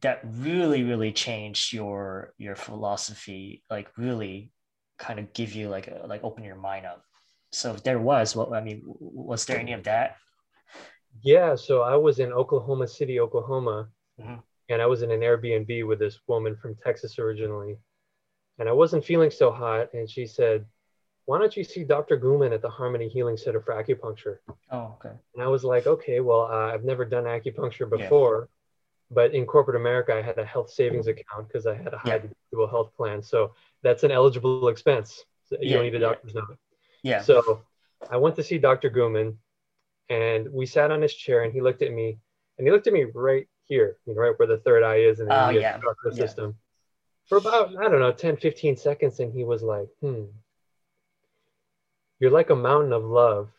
[0.02, 4.52] that really really changed your your philosophy like really
[5.00, 7.04] kind of give you like a, like open your mind up.
[7.52, 10.18] So if there was what i mean was there any of that?
[11.22, 13.88] Yeah so i was in oklahoma city oklahoma.
[14.20, 14.40] Mm-hmm.
[14.70, 17.78] and i was in an airbnb with this woman from texas originally.
[18.60, 20.66] And i wasn't feeling so hot and she said
[21.28, 24.38] why don't you see dr guman at the harmony healing center for acupuncture
[24.72, 28.54] oh okay and i was like okay well uh, i've never done acupuncture before yeah
[29.10, 32.16] but in corporate America, I had a health savings account because I had a high
[32.16, 32.20] yeah.
[32.20, 33.24] deductible health plan.
[33.24, 35.24] So that's an eligible expense.
[35.46, 36.42] So you yeah, don't need a doctor's yeah.
[36.42, 36.58] note.
[37.04, 37.22] Yeah.
[37.22, 37.62] So
[38.10, 38.90] I went to see Dr.
[38.90, 39.38] Guman
[40.10, 42.20] and we sat on his chair and he looked at me
[42.58, 45.20] and he looked at me right here, you know, right where the third eye is
[45.20, 45.80] in the oh, yeah.
[46.06, 46.12] yeah.
[46.12, 46.56] system
[47.28, 49.20] for about, I don't know, 10, 15 seconds.
[49.20, 50.26] And he was like, hmm,
[52.20, 53.50] you're like a mountain of love,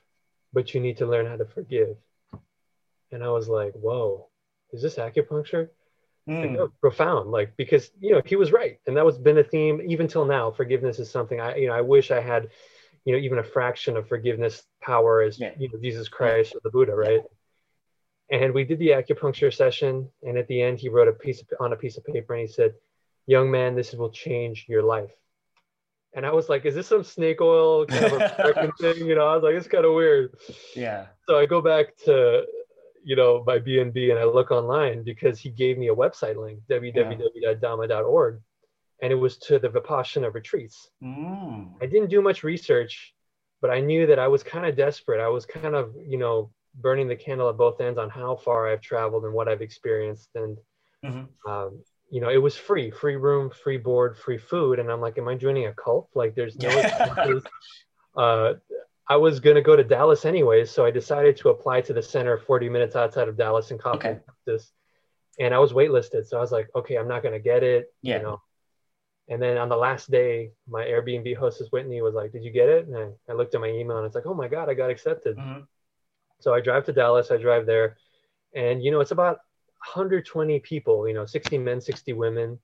[0.52, 1.96] but you need to learn how to forgive.
[3.12, 4.28] And I was like, whoa,
[4.72, 5.68] is this acupuncture?
[6.28, 6.58] Mm.
[6.58, 9.80] Like, profound, like because you know he was right, and that was been a theme
[9.86, 10.50] even till now.
[10.50, 12.50] Forgiveness is something I you know I wish I had,
[13.06, 15.52] you know, even a fraction of forgiveness power as yeah.
[15.58, 17.22] you know Jesus Christ or the Buddha, right?
[18.30, 18.40] Yeah.
[18.40, 21.48] And we did the acupuncture session, and at the end he wrote a piece of,
[21.60, 22.74] on a piece of paper, and he said,
[23.26, 25.12] "Young man, this will change your life."
[26.14, 29.26] And I was like, "Is this some snake oil kind of a thing?" You know,
[29.26, 30.34] I was like, "It's kind of weird."
[30.74, 31.06] Yeah.
[31.28, 32.44] So I go back to
[33.08, 36.60] you know, my BNB and I look online because he gave me a website link,
[36.68, 38.40] www.dhamma.org,
[39.00, 40.90] and it was to the Vipassana retreats.
[41.02, 41.72] Mm.
[41.80, 43.14] I didn't do much research,
[43.62, 45.22] but I knew that I was kind of desperate.
[45.22, 48.68] I was kind of, you know, burning the candle at both ends on how far
[48.68, 50.28] I've traveled and what I've experienced.
[50.34, 50.58] And,
[51.02, 51.50] mm-hmm.
[51.50, 54.78] um, you know, it was free, free room, free board, free food.
[54.78, 56.08] And I'm like, am I joining a cult?
[56.14, 57.40] Like there's no,
[58.16, 58.54] uh,
[59.08, 62.02] I was going to go to Dallas anyways, so I decided to apply to the
[62.02, 64.20] center 40 minutes outside of Dallas in Kaufman, okay.
[64.46, 64.72] Texas.
[65.38, 67.92] And I was waitlisted, so I was like, okay, I'm not going to get it,
[68.02, 68.16] yeah.
[68.16, 68.42] you know.
[69.28, 72.70] And then on the last day, my Airbnb hostess Whitney was like, "Did you get
[72.70, 74.74] it?" And I, I looked at my email and it's like, "Oh my god, I
[74.74, 75.60] got accepted." Mm-hmm.
[76.40, 77.30] So I drive to Dallas.
[77.30, 77.98] I drive there,
[78.54, 79.40] and you know it's about
[79.86, 82.58] 120 people you know 60 men 60 women.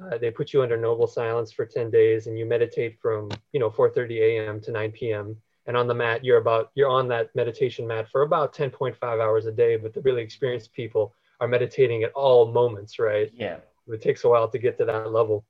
[0.00, 3.60] Uh, they put you under noble silence for 10 days and you meditate from you
[3.60, 4.60] know 4:30 a.m.
[4.62, 5.36] to 9 p.m.
[5.66, 9.46] and on the mat you're about you're on that meditation mat for about 10.5 hours
[9.46, 13.30] a day but the really experienced people are meditating at all moments right?
[13.34, 13.58] Yeah.
[13.88, 15.44] It takes a while to get to that level.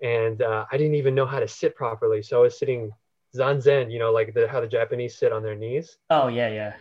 [0.00, 2.22] And uh, I didn't even know how to sit properly.
[2.22, 2.92] So I was sitting
[3.36, 5.98] zazen you know like the, how the Japanese sit on their knees.
[6.10, 6.74] Oh yeah yeah.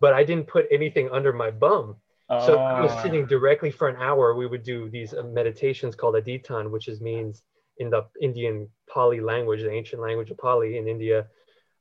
[0.00, 1.96] But I didn't put anything under my bum
[2.28, 3.02] so I was Oh.
[3.02, 4.34] sitting directly for an hour.
[4.34, 7.42] We would do these uh, meditations called aditan, which is means
[7.78, 11.26] in the Indian Pali language, the ancient language of Pali in India,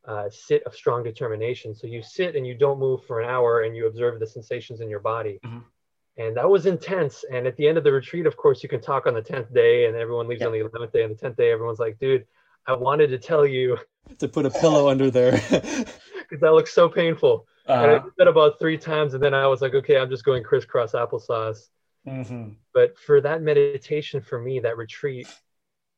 [0.06, 1.74] uh, sit of strong determination.
[1.74, 4.82] So you sit and you don't move for an hour and you observe the sensations
[4.82, 5.40] in your body.
[5.46, 5.64] Mhm.
[6.18, 7.24] And that was intense.
[7.32, 9.52] And at the end of the retreat, of course, you can talk on the 10th
[9.54, 10.48] day and everyone leaves Yeah.
[10.48, 11.04] on the 11th day.
[11.04, 12.26] And the 10th day, everyone's like, dude,
[12.68, 13.78] I wanted to tell you
[14.20, 15.32] to put a pillow under there.
[16.20, 17.48] because that looks so painful.
[17.68, 19.14] And I Uh, did that about three times.
[19.14, 21.70] And then I was like, okay, I'm just going crisscross applesauce.
[22.08, 22.56] mhm.
[22.74, 25.28] but for that meditation for me that retreat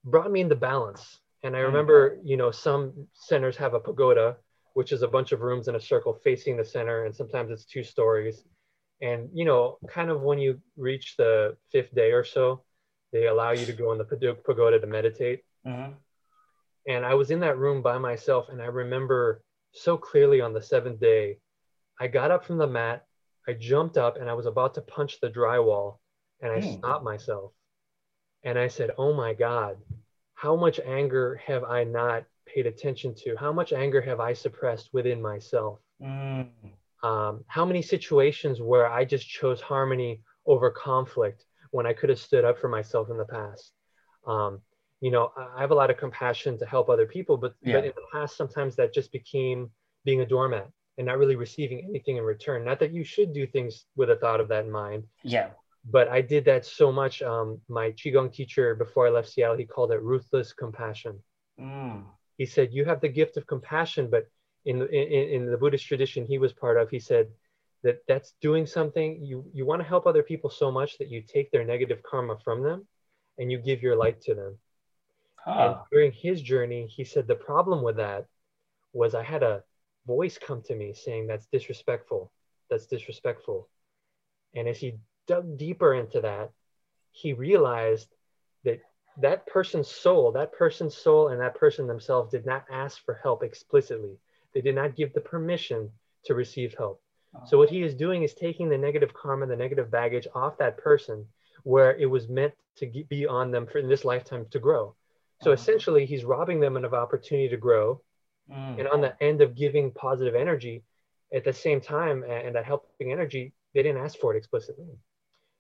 [0.04, 1.64] brought me into balance and i Mm.
[1.66, 4.38] remember you know some centers have a pagoda
[4.74, 7.66] which is a bunch of rooms in a circle facing the center and sometimes it's
[7.66, 8.44] two stories
[9.02, 12.64] and you know kind of when you reach the fifth day or so
[13.12, 15.96] they allow you to go in the pag- pagoda to meditate Mhm.
[16.88, 20.62] and i was in that room by myself and i remember so clearly on the
[20.62, 21.40] seventh day
[22.00, 23.06] i got up from the mat
[23.48, 25.98] i jumped up and i was about to punch the drywall
[26.42, 26.72] and i Hmm.
[26.80, 27.52] stopped myself
[28.44, 29.78] and i said oh my god
[30.34, 34.90] how much anger have i not paid attention to how much anger have i suppressed
[34.94, 36.48] within myself Mm.
[37.04, 42.20] um, how many situations where I just chose harmony over conflict when I could have
[42.20, 43.72] stood up for myself in the past.
[44.28, 44.62] Um,
[45.02, 47.76] you know, I I have a lot of compassion to help other people, but, Yeah.
[47.78, 49.72] but in the past, sometimes that just became
[50.04, 52.64] being a doormat and not really receiving anything in return.
[52.64, 55.50] Not that you should do things with a thought of that in mind, Yeah.
[55.84, 57.22] but I did that so much.
[57.22, 61.22] Um, my Qigong teacher, before I left Seattle, he called it ruthless compassion
[61.58, 62.04] Mm.
[62.38, 64.28] he said you have the gift of compassion but
[64.66, 67.30] in the in, in the buddhist tradition he was part of he said
[67.84, 71.22] that that's doing something you you want to help other people so much that you
[71.22, 72.86] take their negative karma from them
[73.38, 74.58] and you give your light to them
[75.48, 78.26] and during his journey he said the problem with that
[78.92, 79.64] was i had a
[80.06, 82.32] voice come to me saying that's disrespectful.
[82.70, 83.70] That's disrespectful.
[84.56, 84.96] And as he
[85.28, 86.52] dug deeper into that
[87.12, 88.10] he realized
[88.66, 88.82] that
[89.18, 93.44] that person's soul that person's soul and that person themselves did not ask for help
[93.44, 94.18] explicitly.
[94.54, 95.90] They did not give the permission
[96.26, 97.02] to receive help.
[97.46, 100.78] So what he is doing is taking the negative karma the negative baggage off that
[100.78, 101.26] person
[101.64, 104.96] where it was meant to be on them for in this lifetime to grow.
[105.42, 108.02] So essentially he's robbing them of opportunity to grow
[108.50, 108.80] Mm.
[108.80, 110.84] and on the end of giving positive energy
[111.34, 114.98] at the same time and that helping energy they didn't ask for it explicitly.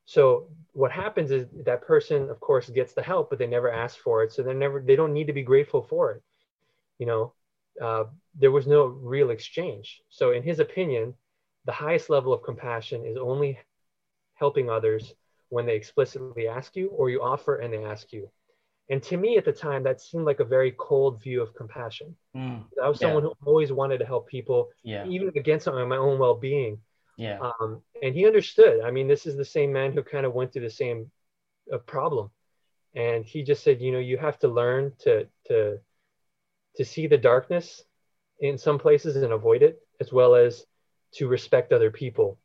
[0.05, 3.97] So what happens is that person of course gets the help but they never ask
[3.97, 4.31] for it.
[4.31, 6.23] So they never they don't need to be grateful for it.
[6.99, 7.33] You know
[7.81, 8.05] uh,
[8.39, 10.01] there was no real exchange.
[10.09, 11.15] So in his opinion
[11.65, 13.59] the highest level of compassion is only
[14.35, 15.13] helping others
[15.49, 18.29] when they explicitly ask you or you offer and they ask you
[18.89, 22.15] and to me at the time that seemed like a very cold view of compassion
[22.35, 22.65] Mm.
[22.83, 23.07] I was Yeah.
[23.07, 25.07] someone who always wanted to help people, Yeah.
[25.07, 26.81] even against my own well-being.
[27.17, 27.39] Yeah.
[27.39, 28.81] Um, and he understood.
[28.81, 31.09] I mean, this is the same man who kind of went through the same
[31.71, 32.29] uh, problem,
[32.93, 35.79] and he just said, you know, you have to learn to to
[36.75, 37.85] to see the darkness
[38.39, 40.65] in some places and avoid it, as well as
[41.13, 42.37] to respect other people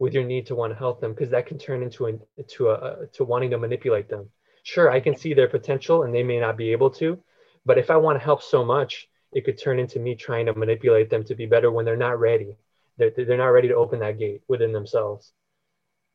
[0.00, 2.70] with your need to want to help them, because that can turn into a to
[2.70, 4.28] a to wanting to manipulate them.
[4.62, 7.18] Sure, I can see their potential, and they may not be able to,
[7.64, 10.54] but if I want to help so much, it could turn into me trying to
[10.54, 12.56] manipulate them to be better when they're not ready.
[12.96, 15.32] They're, they're not ready to open that gate within themselves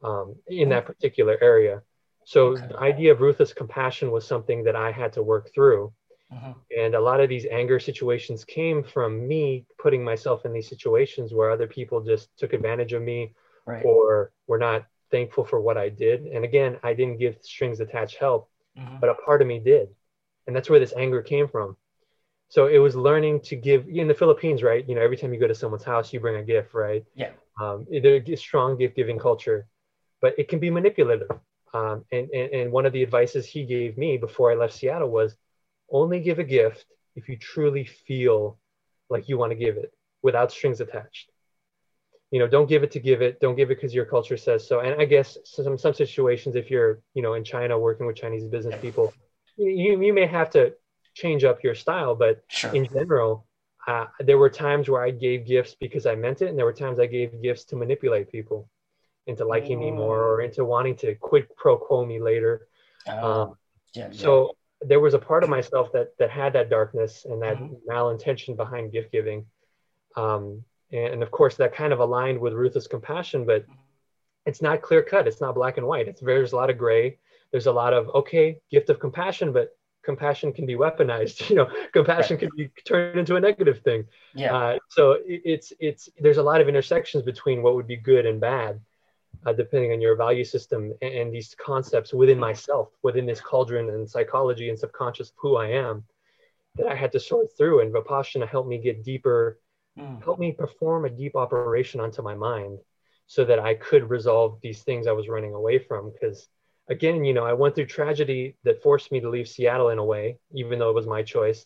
[0.03, 1.81] um, in that particular area.
[2.25, 2.67] So Okay.
[2.67, 5.93] the idea of ruthless compassion was something that I had to work through.
[6.31, 6.55] Mhm.
[6.75, 11.33] And a lot of these anger situations came from me putting myself in these situations
[11.33, 13.33] where other people just took advantage of me
[13.65, 13.85] Right.
[13.85, 16.17] or were not thankful for what I did.
[16.33, 18.43] And again, I didn't give strings attached help
[18.77, 18.99] Mhm.
[19.01, 19.87] but a part of me did
[20.47, 21.69] and that's where this anger came from
[22.49, 25.39] so it was learning to give in the philippines right you know every time you
[25.39, 27.31] go to someone's house you bring a gift right Yeah.
[27.61, 29.59] um, they're a strong gift giving culture
[30.21, 31.29] but it can be manipulative
[31.79, 35.09] um, and, and, and one of the advices he gave me before i left seattle
[35.19, 35.35] was
[35.99, 38.57] only give a gift if you truly feel
[39.09, 39.91] like you want to give it
[40.23, 41.27] without strings attached
[42.33, 44.67] you know don't give it to give it don't give it because your culture says
[44.67, 48.15] so and i guess some some situations if you're you know in china working with
[48.15, 49.13] chinese business people
[49.55, 50.73] you, you may have to
[51.13, 52.73] change up your style but Sure.
[52.73, 53.45] in general
[53.85, 56.79] uh, there were times where i gave gifts because i meant it and there were
[56.85, 58.67] times i gave gifts to manipulate people
[59.25, 62.67] into liking me more or into wanting to quid pro quo me later.
[63.07, 63.57] Oh, um,
[63.93, 64.87] yeah, so yeah.
[64.89, 67.89] there was a part of myself that that had that darkness and that mm-hmm.
[67.89, 69.45] malintention behind gift giving.
[70.15, 70.63] Um,
[70.93, 73.73] and, of course that kind of aligned with ruthless compassion, but mm-hmm.
[74.45, 75.27] it's not clear cut.
[75.27, 76.07] It's not black and white.
[76.07, 77.17] It's there's a lot of gray.
[77.51, 81.69] There's a lot of okay, gift of compassion, but compassion can be weaponized you know
[81.93, 82.41] compassion right.
[82.41, 84.03] can be turned into a negative thing
[84.35, 87.95] yeah uh, so it, it's it's there's a lot of intersections between what would be
[87.95, 88.81] good and bad
[89.45, 93.89] uh, depending on your value system and, and, these concepts within myself, within this cauldron
[93.89, 96.03] and psychology and subconscious of who I am
[96.75, 97.81] that I had to sort through.
[97.81, 99.59] And Vipassana helped me get deeper,
[99.97, 100.23] mm.
[100.23, 102.79] helped me perform a deep operation onto my mind
[103.27, 106.11] so that I could resolve these things I was running away from.
[106.11, 106.47] Because
[106.87, 110.05] again, you know, I went through tragedy that forced me to leave Seattle in a
[110.05, 111.65] way, even though it was my choice.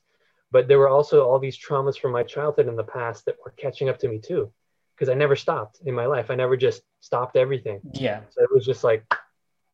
[0.52, 3.54] But there were also all these traumas from my childhood in the past that were
[3.58, 4.52] catching up to me too
[4.98, 6.32] because I never stopped in my life.
[6.32, 7.82] I never just stopped everything.
[7.94, 8.22] Yeah.
[8.30, 9.06] So it was just like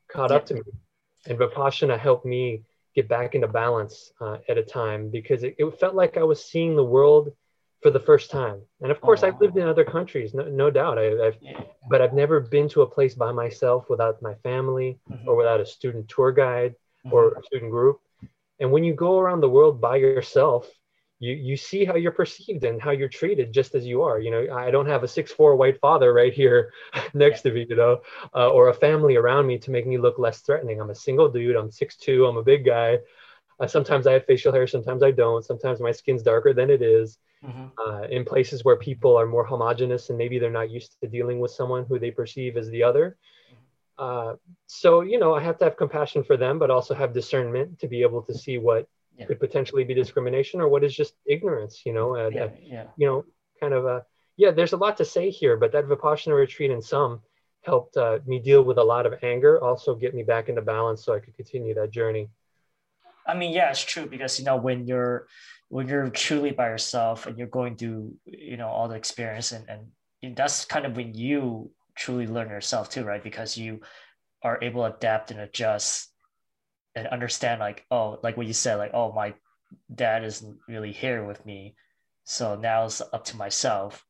[0.10, 0.38] caught yeah.
[0.38, 0.62] up to me.
[1.28, 2.64] And Vipassana helped me
[2.94, 6.44] get back into balance uh, at a time because it, it, felt like I was
[6.44, 7.32] seeing the world
[7.84, 8.62] for the first time.
[8.82, 9.28] And of course, oh.
[9.28, 10.98] I've lived in other countries, no, no doubt.
[10.98, 11.62] I, have yeah.
[11.90, 15.28] but I've never been to a place by myself without my family mm-hmm.
[15.28, 17.14] or without a student tour guide mm-hmm.
[17.14, 18.00] or a student group.
[18.60, 20.68] And when you go around the world by yourself,
[21.20, 24.30] you you see how you're perceived and how you're treated just as you are you
[24.30, 26.74] know i don't have a six four white father right here
[27.14, 28.02] next to me you know
[28.36, 31.30] uh, or a family around me to make me look less threatening i'm a single
[31.30, 32.98] dude i'm six two i'm a big guy
[33.60, 36.82] uh, sometimes i have facial hair sometimes i don't sometimes my skin's darker than it
[36.82, 37.20] is.
[37.46, 37.66] Mm-hmm.
[37.78, 41.42] Uh, in places where people are more homogenous and maybe they're not used to dealing
[41.42, 43.18] with someone who they perceive as the other
[43.52, 44.32] mm-hmm.
[44.32, 47.78] uh, so you know i have to have compassion for them but also have discernment
[47.80, 49.26] to be able to see what yeah.
[49.26, 52.86] could potentially be discrimination or what is just ignorance you know uh, yeah, yeah.
[52.96, 53.26] you know
[53.60, 54.06] kind of a
[54.38, 57.20] yeah there's a lot to say here but that vipassana retreat in some
[57.64, 61.04] helped uh, me deal with a lot of anger also get me back into balance
[61.04, 62.30] so i could continue that journey
[63.28, 65.28] i mean yeah it's true because you know when you're
[65.74, 69.68] when you're truly by yourself and you're going through you know all the experience and,
[70.22, 73.24] and that's kind of when you truly learn yourself too right?
[73.24, 73.82] Because you
[74.44, 76.12] are able to adapt and adjust
[76.94, 79.34] and understand like oh like what you said like oh my
[79.96, 81.74] dad isn't really here with me.
[82.24, 84.06] So now it's up to myself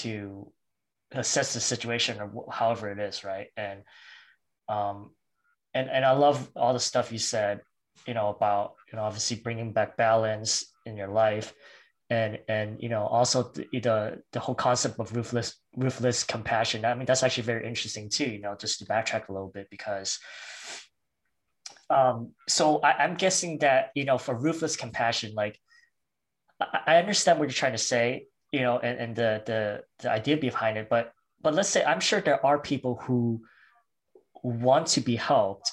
[0.00, 0.52] to
[1.12, 3.46] assess the situation or however it is right?
[3.56, 3.84] And
[4.68, 5.12] um
[5.72, 7.60] and and i love all the stuff you said
[8.06, 11.52] you know about you know obviously bringing back balance in your life
[12.10, 16.84] and and you know also the, the the whole concept of ruthless ruthless compassion.
[16.84, 19.68] I mean that's actually very interesting too you know just to backtrack a little bit
[19.70, 20.18] because
[21.88, 25.58] um, so I, i'm guessing that you know for ruthless compassion, like
[26.60, 30.10] I, I understand what you're trying to say, you know, and, and the the the
[30.10, 33.42] idea behind it, but but let's say I'm sure there are people who
[34.42, 35.72] want to be helped,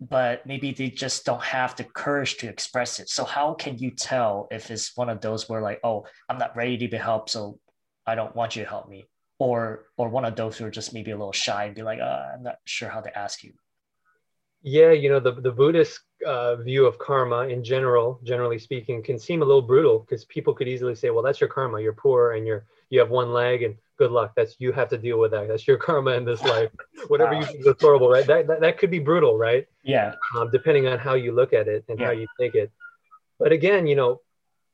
[0.00, 3.08] but maybe they just don't have the courage to express it.
[3.08, 6.56] So how can you tell if it's one of those where like, oh, I'm not
[6.56, 7.58] ready to be helped, so
[8.06, 9.08] I don't want you to help me,
[9.38, 12.00] or or one of those who are just maybe a little shy and be like,
[12.00, 13.52] uh, I'm not sure how to ask you.
[14.62, 19.18] Yeah, you know, the, the Buddhist uh, view of karma in general, generally speaking, can
[19.18, 21.80] seem a little brutal because people could easily say, well, that's your karma.
[21.80, 24.32] You're poor and you're you have one leg and good luck.
[24.36, 25.46] That's you have to deal with that.
[25.46, 26.70] That's your karma in this life.
[27.08, 27.40] Whatever wow.
[27.40, 28.26] you do is horrible, right?
[28.26, 29.66] That, that, that could be brutal, right?
[29.84, 30.14] Yeah.
[30.36, 32.06] Um, depending on how you look at it and yeah.
[32.06, 32.72] how you take it.
[33.38, 34.20] But again, you know,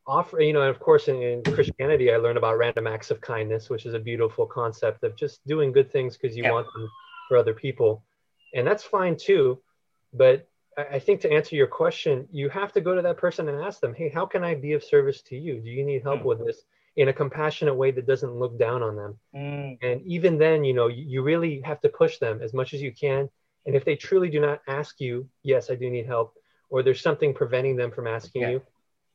[0.06, 3.20] offer, you know, and of course in, in, Christianity, I learned about random acts of
[3.20, 6.52] kindness, which is a beautiful concept of just doing good things because you yeah.
[6.52, 6.88] want them
[7.28, 8.04] for other people.
[8.54, 9.60] And that's fine too
[10.14, 13.60] but I think to answer your question, you have to go to that person and
[13.60, 15.60] ask them, hey, how can I be of service to you?
[15.60, 16.24] Do you need help mm.
[16.24, 16.62] with this
[16.96, 19.18] in a compassionate way that doesn't look down on them?
[19.34, 19.78] Mm.
[19.82, 22.92] And even then, you know, you, really have to push them as much as you
[22.92, 23.28] can.
[23.66, 26.34] And if they truly do not ask you, yes, I do need help,
[26.70, 28.50] or there's something preventing them from asking yeah.
[28.50, 28.62] you,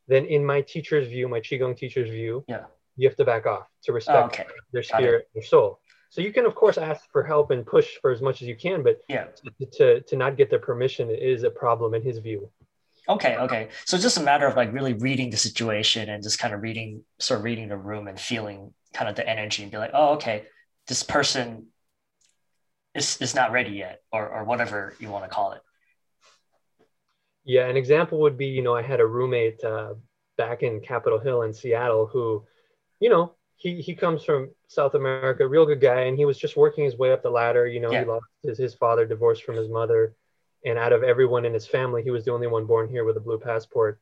[0.08, 2.66] then in my teacher's view, my Qigong teacher's view, yeah.
[2.96, 4.46] you have to back off to respect oh, okay.
[4.72, 5.80] their spirit, their soul.
[6.10, 8.56] So you can, of course, ask for help and push for as much as you
[8.56, 9.28] can, but yeah.
[9.74, 12.50] to, to, not get their permission is a problem in his view.
[13.08, 13.70] Okay, okay.
[13.86, 16.62] So it's just a matter of like really reading the situation and just kind of
[16.62, 19.92] reading, sort of reading the room and feeling kind of the energy and be like,
[19.94, 20.46] oh, okay,
[20.88, 21.68] this person
[22.96, 25.62] is, is not ready yet, or, or whatever you want to call it.
[27.46, 29.94] Yeah, an example would be, you know, I had a roommate uh,
[30.38, 32.46] back in Capitol Hill in Seattle who,
[33.00, 36.58] you know, he he comes from South America, real good guy, and he was just
[36.58, 37.68] working his way up the ladder.
[37.68, 38.00] You know, yeah.
[38.02, 40.16] he lost his, his father, divorced from his mother,
[40.66, 43.18] and out of everyone in his family, he was the only one born here with
[43.18, 44.00] a blue passport.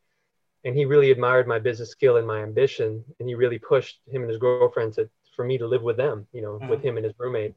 [0.63, 4.21] And he really admired my business skill and my ambition, and he really pushed him
[4.21, 6.67] and his girlfriend to for me to live with them, you know, mm-hmm.
[6.67, 7.55] with him and his roommate.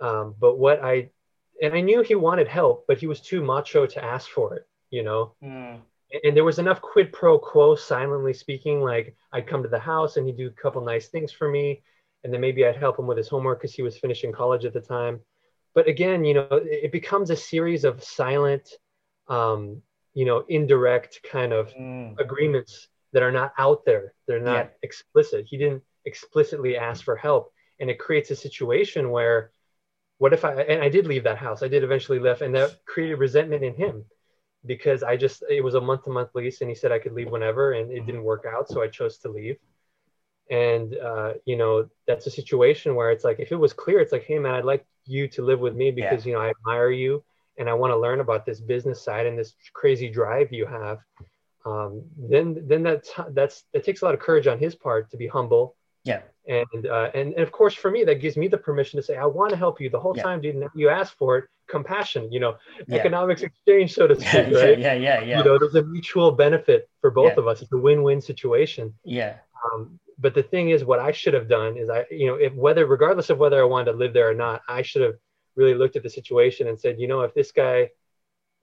[0.00, 1.10] Um, but what I,
[1.62, 4.66] and I knew he wanted help, but he was too macho to ask for it,
[4.90, 5.34] you know?
[5.44, 5.80] Mm.
[6.24, 10.16] And there was enough quid pro quo, silently speaking, like I'd come to the house
[10.16, 11.82] and he'd do a couple nice things for me.
[12.22, 14.74] And then maybe I'd help him with his homework because he was finishing college at
[14.74, 15.20] the time.
[15.74, 18.68] But again, you know, it becomes a series of silent,
[19.28, 19.80] um,
[20.12, 22.18] you know, indirect kind of mm.
[22.18, 24.12] agreements that are not out there.
[24.26, 24.70] They're not yeah.
[24.82, 25.46] explicit.
[25.48, 27.52] He didn't explicitly ask for help.
[27.80, 29.50] And it creates a situation where
[30.18, 32.84] what if I, and I did leave that house, I did eventually leave, and that
[32.84, 34.04] created resentment in him
[34.64, 37.12] because I just, it was a month to month lease and he said I could
[37.12, 38.68] leave whenever and it didn't work out.
[38.68, 39.56] So I chose to leave.
[40.50, 44.12] And, uh, you know, that's a situation where it's like, if it was clear, it's
[44.12, 46.30] like, hey, man, I'd like you to live with me because, yeah.
[46.30, 47.24] you know, I admire you
[47.58, 50.98] and I want to learn about this business side and this crazy drive you have
[51.64, 55.16] um, then then that's that's that takes a lot of courage on his part to
[55.16, 55.76] be humble.
[56.04, 56.22] Yeah.
[56.48, 59.16] And uh, and and of course for me that gives me the permission to say
[59.16, 60.24] I want to help you the whole yeah.
[60.24, 60.56] time, dude.
[60.74, 62.56] You ask for it, compassion, you know,
[62.88, 62.96] yeah.
[62.96, 64.78] economics exchange, so to speak, right?
[64.78, 65.38] yeah, yeah, yeah.
[65.38, 67.62] You know, there's a mutual benefit for both of us.
[67.62, 68.92] It's a win-win situation.
[69.04, 69.36] Yeah.
[69.64, 72.52] Um, but the thing is, what I should have done is I, you know, if
[72.54, 75.14] whether regardless of whether I wanted to live there or not, I should have
[75.54, 77.90] really looked at the situation and said, you know, if this guy,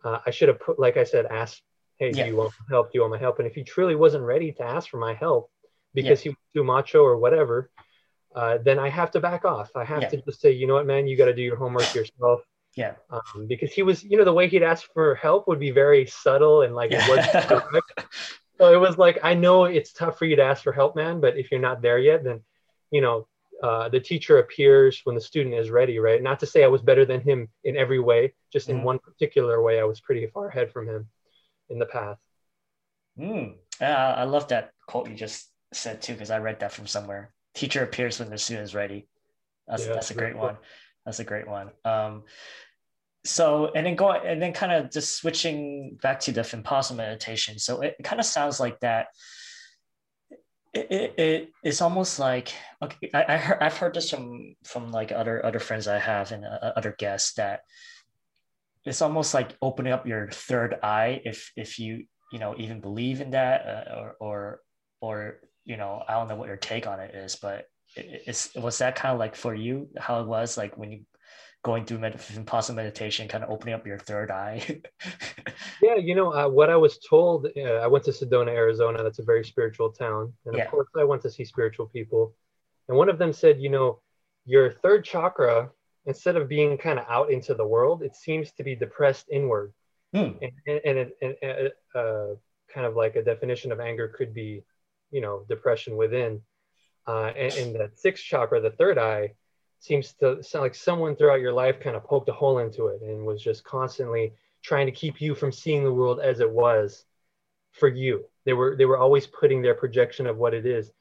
[0.04, 1.62] uh, I should have put, like I said, asked
[1.98, 2.24] hey, yeah.
[2.24, 2.92] do you want help?
[2.92, 3.40] Do you want my help?
[3.40, 5.52] And if he truly wasn't ready to ask for my help
[5.94, 6.24] because yeah.
[6.24, 7.70] he was too macho or whatever,
[8.36, 9.72] uh, then I have to back off.
[9.76, 10.10] I have yeah.
[10.10, 12.42] to just say, you know what, man, you got to do your homework yourself.
[12.76, 12.94] Yeah.
[13.10, 16.06] Um, because he was, you know, the way he'd ask for help would be very
[16.06, 17.64] subtle and like it wasn't
[18.60, 21.22] So it was like, I know it's tough for you to ask for help, man,
[21.22, 22.42] but if you're not there yet, then,
[22.92, 23.26] you know,
[23.64, 26.22] uh, the teacher appears when the student is ready, right?
[26.22, 28.86] Not to say I was better than him in every way, just in mm-hmm.
[28.86, 31.08] one particular way, I was pretty far ahead from him
[31.70, 32.18] in the path.
[33.18, 33.56] Mm.
[33.80, 37.34] Yeah, I love that quote you just said too, because I read that from somewhere.
[37.54, 39.08] Teacher appears when the student is ready.
[39.68, 40.58] That's yeah, that's a great one.
[41.06, 41.72] That's a great one.
[41.86, 42.24] Um,
[43.26, 47.60] so and then going and then kind of just switching back to the Vipassana meditation.
[47.60, 49.08] So it, it kind of sounds like that.
[50.74, 54.92] It, it, it it's almost like okay I, I heard, I've heard this from from
[54.92, 57.62] like other other friends I have and uh, other guests that
[58.86, 63.20] it's almost like opening up your third eye if if you you know even believe
[63.20, 64.60] in that uh, or or
[65.02, 68.78] or you know i don't know what your take on it is but it's was
[68.78, 71.02] that kind of like for you how it was like when you
[71.62, 74.82] going through med- vipassana meditation kind of opening up your third eye
[75.82, 79.20] yeah you know uh, what i was told uh, i went to sedona arizona that's
[79.20, 80.64] a very spiritual town and yeah.
[80.64, 82.34] of course i went to see spiritual people
[82.88, 84.00] and one of them said you know
[84.46, 85.70] your third chakra
[86.06, 89.74] instead of being kind of out into the world, it seems to be depressed inward.
[90.14, 90.32] Hmm.
[90.42, 92.36] And, and, and, and uh,
[92.74, 94.64] kind of like a definition of anger could be,
[95.12, 96.42] you know, depression within.
[97.08, 99.34] Uh, and, and the sixth chakra, the third eye,
[99.80, 103.02] seems to sound like someone throughout your life kind of poked a hole into it
[103.02, 107.06] and was just constantly trying to keep you from seeing the world as it was
[107.72, 108.26] for you.
[108.46, 110.92] They were they were always putting their projection of what it is.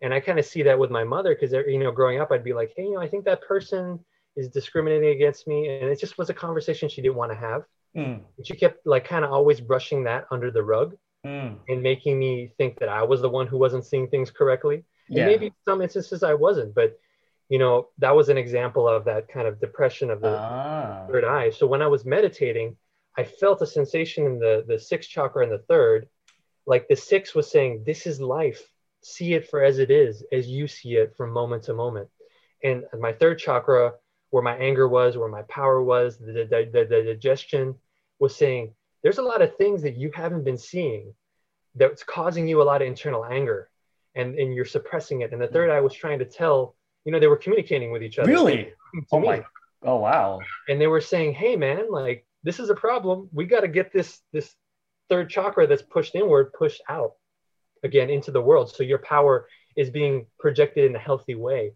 [0.00, 2.42] And I kind of see that with my mother because you know, growing up, I'd
[2.42, 4.00] be like, hey, you know, I think that person
[4.36, 7.64] is discriminating against me and it just was a conversation she didn't want to have
[7.96, 8.20] mm.
[8.36, 11.56] and she kept like kind of always brushing that under the rug mm.
[11.68, 15.22] and making me think that i was the one who wasn't seeing things correctly yeah.
[15.22, 16.98] and maybe some instances i wasn't but
[17.48, 21.06] you know that was an example of that kind of depression of the ah.
[21.08, 22.76] third eye so when i was meditating
[23.16, 26.08] i felt a sensation in the the sixth chakra and the third
[26.66, 28.62] like the sixth was saying this is life
[29.02, 32.08] see it for as it is as you see it from moment to moment
[32.62, 33.92] and my third chakra
[34.32, 37.74] where my anger was, where my power was, the, the, the, the digestion
[38.18, 41.14] was saying, there's a lot of things that you haven't been seeing
[41.74, 43.68] that's causing you a lot of internal anger
[44.14, 45.32] and, and you're suppressing it.
[45.32, 48.18] And the third eye was trying to tell, you know, they were communicating with each
[48.18, 48.30] other.
[48.30, 48.72] Really?
[49.10, 49.26] Oh me.
[49.26, 49.44] my,
[49.82, 50.40] oh wow.
[50.68, 53.28] And they were saying, hey man, like this is a problem.
[53.32, 54.54] We got to get this, this
[55.08, 57.12] third chakra that's pushed inward, pushed out
[57.82, 58.70] again into the world.
[58.70, 61.72] So your power is being projected in a healthy way.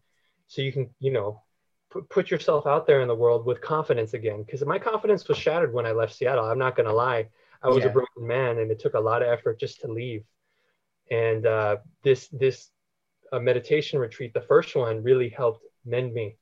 [0.49, 1.43] So you can, you know,
[1.91, 5.73] put yourself out there in the world with confidence again because my confidence was shattered
[5.73, 7.27] when i left seattle i'm not going to lie
[7.63, 7.91] i was yeah.
[7.91, 10.25] a broken man and it took a lot of effort just to leave
[11.11, 12.71] and uh, this this
[13.33, 16.37] uh, meditation retreat the first one really helped mend me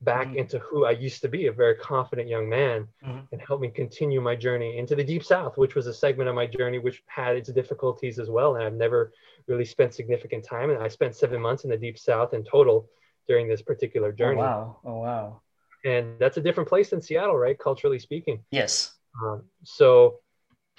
[0.00, 0.38] back mm-hmm.
[0.38, 3.18] into who i used to be a very confident young man mm-hmm.
[3.32, 6.34] and helped me continue my journey into the deep south which was a segment of
[6.34, 9.12] my journey which had its difficulties as well and i've never
[9.48, 12.88] really spent significant time and i spent seven months in the deep south in total
[13.28, 14.40] during this particular oh, journey.
[14.40, 14.76] Oh, wow.
[14.84, 15.40] Oh, wow.
[15.84, 17.58] And that's a different place than Seattle, right?
[17.58, 18.42] Culturally speaking.
[18.50, 18.94] Yes.
[19.22, 20.18] Um, so,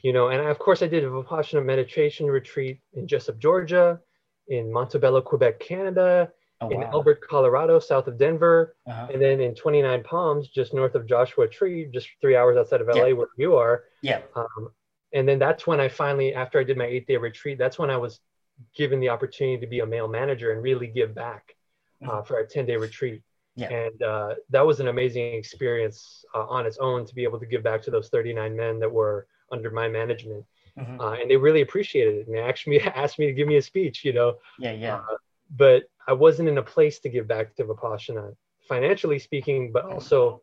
[0.03, 3.99] you know, and of course I did a Vipassana meditation retreat in Jesup, Georgia,
[4.47, 6.31] in Montebello, Quebec, Canada,
[6.61, 6.89] oh, in wow.
[6.93, 9.07] Elbert, Colorado, south of Denver, uh-huh.
[9.13, 12.87] and then in 29 Palms, just north of Joshua Tree, just three hours outside of
[12.87, 13.13] LA, yeah.
[13.13, 13.83] where you are.
[14.01, 14.21] Yeah.
[14.35, 14.69] Um,
[15.13, 17.89] and then that's when I finally, after I did my eight day retreat, that's when
[17.89, 18.19] I was
[18.75, 21.55] given the opportunity to be a male manager and really give back
[22.03, 22.27] uh, mm-hmm.
[22.27, 23.21] for a 10 day retreat.
[23.55, 23.69] Yeah.
[23.71, 27.45] And uh, that was an amazing experience uh, on its own to be able to
[27.45, 30.45] give back to those 39 men that were under my management.
[30.77, 31.01] Mm-hmm.
[31.01, 32.27] Uh, and they really appreciated it.
[32.27, 34.35] And they actually asked me to give me a speech, you know.
[34.59, 34.95] Yeah, yeah.
[34.97, 35.17] Uh,
[35.55, 38.35] but I wasn't in a place to give back to Vipassana,
[38.67, 40.41] financially speaking, but also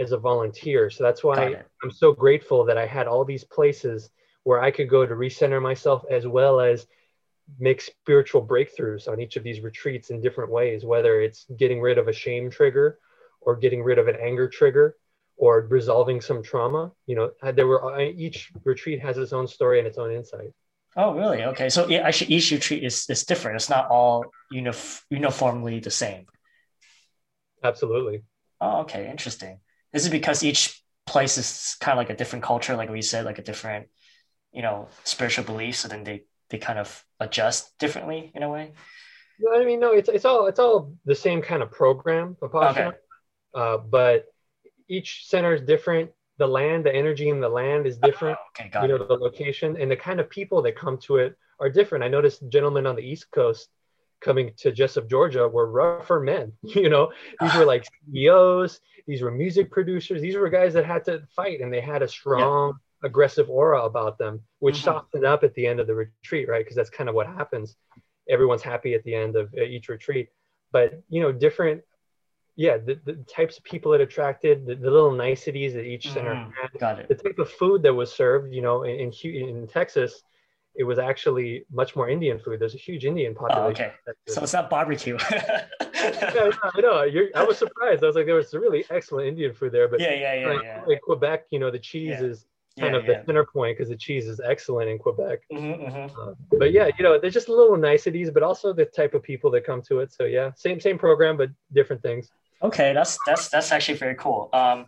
[0.00, 0.90] as a volunteer.
[0.90, 4.10] So that's why I'm so grateful that I had all these places
[4.44, 6.86] where I could go to recenter myself as well as
[7.58, 11.98] make spiritual breakthroughs on each of these retreats in different ways, whether it's getting rid
[11.98, 12.98] of a shame trigger
[13.40, 14.96] or getting rid of an anger trigger
[15.36, 16.92] or resolving some trauma.
[17.06, 20.12] You know, uh, there were uh, each retreat has its own story and its own
[20.12, 20.52] insight.
[20.96, 21.42] Oh, really?
[21.42, 21.68] Okay.
[21.70, 23.56] So actually, each retreat is, is different.
[23.56, 26.26] It's not all unif- uniformly the same.
[27.62, 28.22] Absolutely.
[28.60, 29.10] Oh, okay.
[29.10, 29.58] Interesting.
[29.92, 33.24] This is because each place is kind of like a different culture, like we said,
[33.24, 33.88] like a different,
[34.52, 35.76] you know, spiritual belief.
[35.76, 36.24] So then they
[36.54, 38.72] they kind of adjust differently in a way.
[39.52, 42.96] I mean, no, it's it's all it's all the same kind of program, Vipassana, okay.
[43.54, 44.26] uh, but
[44.88, 46.12] each center is different.
[46.38, 48.38] The land, the energy in the land is different.
[48.40, 51.16] Oh, okay, got you know, the location and the kind of people that come to
[51.16, 52.04] it are different.
[52.04, 53.68] I noticed gentlemen on the East Coast
[54.20, 56.52] coming to Jesup, Georgia, were rougher men.
[56.62, 58.80] You know, these were like CEOs.
[59.08, 60.22] These were music producers.
[60.22, 62.74] These were guys that had to fight, and they had a strong
[63.04, 64.84] aggressive aura about them, which mm-hmm.
[64.84, 66.64] softened up at the end of the retreat, right?
[66.64, 67.76] Because that's kind of what happens.
[68.28, 70.28] Everyone's happy at the end of each retreat,
[70.72, 71.82] but you know, different.
[72.56, 76.34] Yeah, the, the types of people it attracted, the, the little niceties that each center
[76.34, 77.08] mm, had, got it.
[77.08, 78.54] the type of food that was served.
[78.54, 80.22] You know, in in, in Texas,
[80.76, 82.60] it was actually much more Indian food.
[82.60, 83.90] There's a huge Indian oh, population.
[84.06, 85.18] Oh, okay, so it's not barbecue.
[85.30, 87.02] yeah, I know.
[87.02, 88.02] You're, I was surprised.
[88.02, 90.48] I was like, there was really excellent Indian food there, but yeah, yeah, yeah.
[90.48, 90.82] Like, yeah.
[90.88, 92.22] In Quebec, you know, the cheese yeah.
[92.22, 92.46] is
[92.78, 93.20] kind yeah, of yeah.
[93.20, 95.40] the center point because the cheese is excellent in Quebec.
[95.52, 96.20] Mm-hmm, mm-hmm.
[96.20, 99.50] Uh, but yeah, you know, there's just little niceties, but also the type of people
[99.52, 100.12] that come to it.
[100.12, 102.30] So yeah, same same program, but different things.
[102.62, 104.48] Okay, that's that's that's actually very cool.
[104.52, 104.86] Um,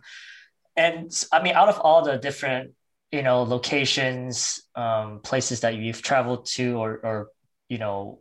[0.75, 2.73] and I mean, out of all the different
[3.11, 7.27] you know locations, um, places that you've traveled to or or
[7.69, 8.19] you know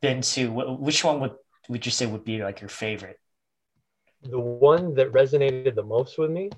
[0.00, 1.34] been to, which one would
[1.68, 3.18] would you say would be like your favorite?
[4.24, 6.50] The one that resonated the most with me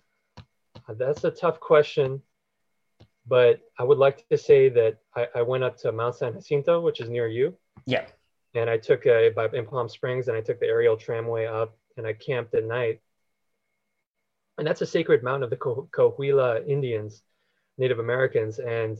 [0.89, 2.23] that's a tough question,
[3.27, 6.81] but I would like to say that I, I went up to Mount San Jacinto,
[6.81, 7.57] which is near you.
[7.87, 8.07] Yeah.
[8.55, 11.77] And I took a by in Palm Springs, and I took the aerial tramway up,
[11.97, 13.01] and I camped at night.
[14.59, 17.23] And that's a sacred mountain of the Cahuilla Indians,
[17.79, 18.99] Native Americans, and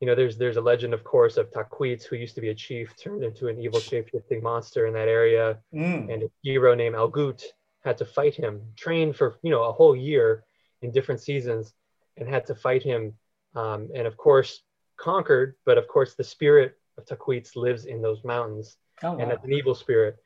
[0.00, 2.54] you know, there's there's a legend, of course, of Tahquitz, who used to be a
[2.54, 6.12] chief, turned into an evil shape-shifting monster in that area, mm.
[6.12, 7.42] and a hero named Algut
[7.82, 10.44] had to fight him, train for you know a whole year,
[10.82, 11.72] in different seasons
[12.16, 13.14] and had to fight him.
[13.54, 14.62] Um, and of course,
[14.96, 18.76] conquered, but of course, the spirit of Tahquitz lives in those mountains.
[19.02, 19.18] Oh, wow.
[19.18, 20.16] And that's an evil spirit.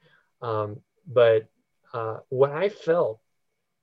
[0.42, 1.48] Um, but
[1.92, 3.20] uh, what I felt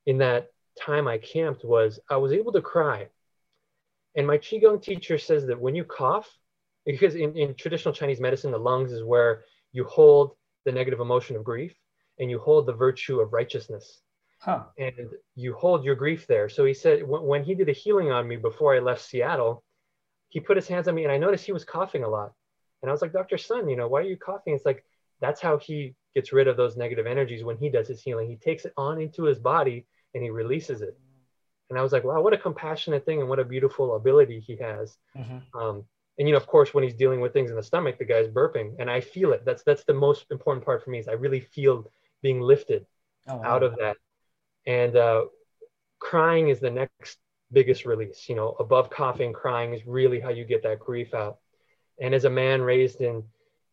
[0.05, 3.07] in that time I camped was I was able to cry.
[4.15, 6.29] And my Qigong teacher says that when you cough,
[6.85, 9.43] because in, in traditional Chinese medicine, the lungs is where
[9.73, 10.31] you hold
[10.65, 11.75] the negative emotion of grief
[12.19, 14.01] and you hold the virtue of righteousness.
[14.39, 14.63] Huh.
[14.77, 14.93] And
[15.35, 16.49] you hold your grief there.
[16.49, 19.63] So he said, when he did a healing on me before I left Seattle,
[20.29, 22.33] he put his hands on me and I noticed he was coughing a lot.
[22.81, 23.37] And I was like, Dr.
[23.37, 24.53] Sun, you know, why are you coughing?
[24.53, 24.83] It's like,
[25.19, 28.29] that's how he gets rid of those negative energies when he does his healing.
[28.29, 30.97] He takes it on into his body and he releases it.
[31.69, 34.55] And I was like, wow, what a compassionate thing and what a beautiful ability he
[34.57, 34.97] has.
[35.17, 35.59] Mm-hmm.
[35.59, 35.83] Um,
[36.17, 38.27] and you know, of course, when he's dealing with things in the stomach, the guy's
[38.27, 39.45] burping, and I feel it.
[39.45, 41.91] That's that's the most important part for me is I really feel
[42.23, 42.87] being lifted
[43.27, 43.43] oh, wow.
[43.43, 43.97] out of that
[44.67, 45.25] and uh,
[45.99, 47.17] crying is the next
[47.53, 51.37] biggest release you know above coughing crying is really how you get that grief out.
[51.99, 53.23] And as a man raised in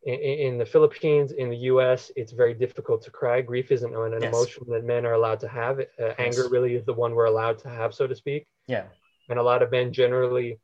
[0.05, 3.43] in, in the philippines in the us it's very difficult to cry.
[3.43, 4.33] Grief isn't an, an yes.
[4.33, 5.81] emotion that men are allowed to have.
[5.81, 6.15] Uh, yes.
[6.19, 8.47] anger really is the one we're allowed to have so to speak.
[8.69, 8.85] Yeah.
[9.29, 10.61] And a lot of men generally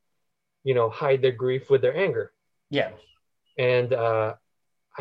[0.63, 2.33] you know hide their grief with their anger.
[2.71, 2.91] Yeah.
[3.59, 4.35] And uh,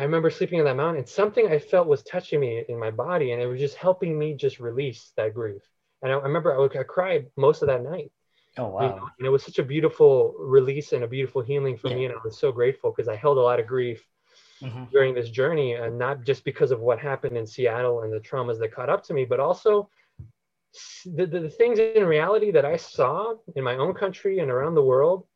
[0.00, 2.90] I remember sleeping on that mountain and something I felt was touching me in my
[2.90, 5.60] body and it was just helping me just release that grief.
[6.00, 8.10] And I, I remember I, would, I, cried most of that night.
[8.56, 8.80] Oh, wow.
[8.80, 9.10] You know?
[9.18, 11.96] And it was such a beautiful release and a beautiful healing for yeah.
[11.96, 12.04] me.
[12.06, 14.02] And I was so grateful because I held a lot of grief
[14.62, 14.84] mm-hmm.
[14.90, 18.58] during this journey and not just because of what happened in Seattle and the traumas
[18.60, 19.90] that caught up to me, but also
[21.04, 24.76] the, the, the things in reality that I saw in my own country and around
[24.76, 25.26] the world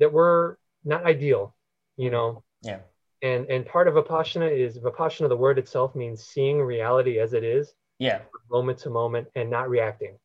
[0.00, 1.54] that were not ideal,
[1.96, 2.42] you know?
[2.62, 2.80] Yeah
[3.22, 7.44] And and part of Vipassana is Vipassana, the word itself means seeing reality as it
[7.44, 7.72] is.
[7.98, 8.22] Yeah.
[8.50, 10.18] Moment to moment and not reacting.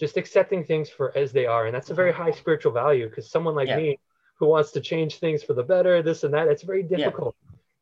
[0.00, 1.66] Just accepting things for as they are.
[1.66, 3.76] And that's a very high spiritual value because someone like Yeah.
[3.76, 4.00] me
[4.40, 7.36] who wants to change things for the better, this and that, it's very difficult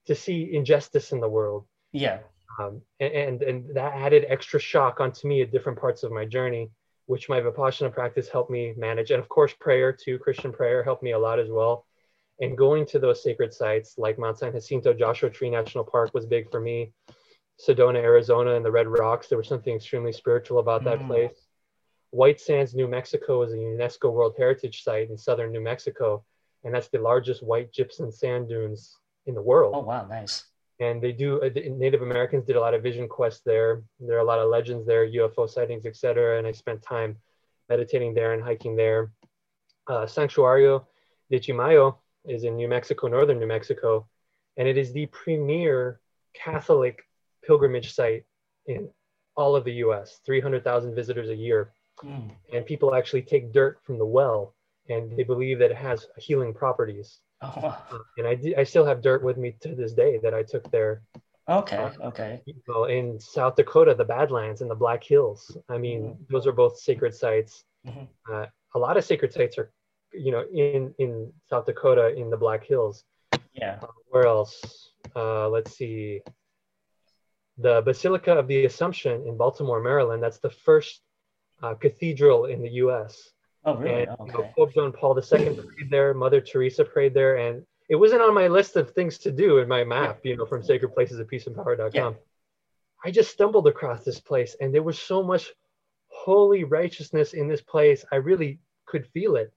[0.07, 1.64] to see injustice in the world.
[1.92, 2.18] Yeah.
[2.59, 6.26] Um, and, and and that added extra shock onto me at different parts of my
[6.26, 6.70] journey,
[7.07, 9.11] which my Vipassana practice helped me manage.
[9.11, 11.86] And of course, prayer too, Christian prayer helped me a lot as well.
[12.41, 16.26] And going to those sacred sites like Mount San Jacinto, Joshua Tree National Park was
[16.26, 16.93] big for me.
[17.61, 19.28] Sedona, Arizona, and the Red Rocks.
[19.28, 21.07] There was something extremely spiritual about that Mm.
[21.07, 21.47] place.
[22.11, 26.24] White Sands, New Mexico is a UNESCO World Heritage Site in southern New Mexico.
[26.64, 30.47] And that's the largest white gypsum sand dunes in the world Oh wow, nice.
[30.80, 34.20] and they do uh, native americans did a lot of vision quests there there are
[34.20, 37.16] a lot of legends there ufo sightings etc and i spent time
[37.68, 39.12] meditating there and hiking there
[39.87, 40.85] uh, santuario
[41.30, 44.07] de chimayo is in new mexico northern new mexico
[44.57, 46.01] and it is the premier
[46.35, 47.03] catholic
[47.45, 48.25] pilgrimage site
[48.66, 48.89] in
[49.37, 52.31] all of the us 300000 visitors a year Mm.
[52.53, 54.55] and people actually take dirt from the well
[54.89, 57.77] and they believe that it has healing properties Oh, wow.
[57.93, 60.43] Uh, and I, d- I still have dirt with me to this day that I
[60.43, 61.03] took there
[61.49, 61.77] Okay.
[62.03, 62.41] Okay.
[62.47, 65.57] you know, in South Dakota, the Badlands and the Black Hills.
[65.68, 66.29] I mean, Mhm.
[66.31, 67.64] those are both sacred sites.
[67.87, 68.09] Mhm.
[68.31, 69.70] Uh, a lot of sacred sites are,
[70.12, 73.04] you know, in in South Dakota in the Black Hills.
[73.52, 73.78] Yeah.
[73.82, 74.90] Uh, where else?
[75.14, 76.20] Uh, let's see.
[77.58, 80.22] The Basilica of the Assumption in Baltimore, Maryland.
[80.22, 81.02] That's the first
[81.62, 83.30] uh, cathedral in the U.S.
[83.64, 84.02] Oh really?
[84.02, 84.52] And you know, Okay.
[84.56, 88.48] Pope John Paul II prayed there, Mother Teresa prayed there, and it wasn't on my
[88.48, 91.90] list of things to do in my map, you know, from sacred places at peaceandpower.com.
[91.94, 92.12] Yeah.
[93.04, 95.50] I just stumbled across this place, and there was so much
[96.08, 98.04] holy righteousness in this place.
[98.10, 99.52] I really could feel it,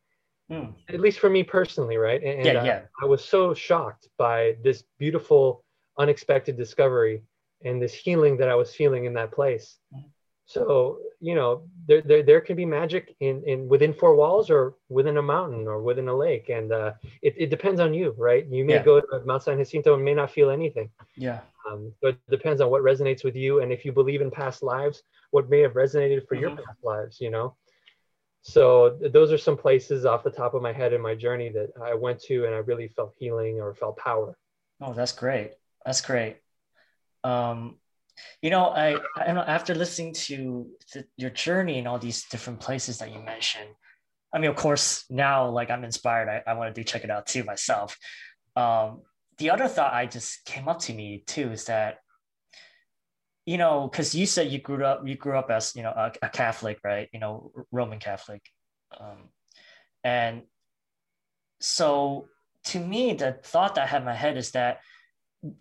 [0.51, 0.75] Mm.
[0.89, 2.21] at least for me personally, right?
[2.23, 2.61] And, Yeah.
[2.61, 2.81] uh, Yeah.
[3.01, 5.63] I was so shocked by this beautiful,
[5.97, 7.23] unexpected discovery
[7.63, 9.79] and this healing that I was feeling in that place.
[9.93, 10.03] Mhm.
[10.47, 14.75] So, you know, there, there, there can be magic in, in within four walls or
[14.89, 16.49] within a mountain or within a lake.
[16.49, 16.93] And uh,
[17.23, 18.45] it, it depends on you, right?
[18.45, 18.83] You may Yeah.
[18.83, 20.91] go to Mount San Jacinto and may not feel anything.
[21.15, 21.39] Yeah.
[21.67, 23.61] Um, but it depends on what resonates with you.
[23.61, 26.63] And if you believe in past lives, what may have resonated for your Mhm.
[26.63, 27.55] past lives, you know?
[28.47, 31.71] So those are some places off the top of my head in my journey that
[31.83, 34.37] I went to and I really felt healing or felt power.
[34.79, 35.53] Oh, that's great.
[35.83, 36.37] That's great.
[37.23, 37.77] Um,
[38.43, 42.99] you know, I, I after listening to th- your journey and all these different places
[42.99, 43.69] that you mentioned,
[44.31, 46.29] I mean, of course, now like I'm inspired.
[46.29, 47.97] I, I want to do check it out too myself.
[48.55, 49.01] Um,
[49.39, 51.97] the other thought I just came up to me too is that,
[53.45, 56.11] you know, because you said you grew up, you grew up as you know a,
[56.23, 57.09] a Catholic, right?
[57.13, 58.41] You know, Roman Catholic,
[58.99, 59.29] um,
[60.03, 60.43] and
[61.59, 62.27] so
[62.65, 64.79] to me, the thought that I had in my head is that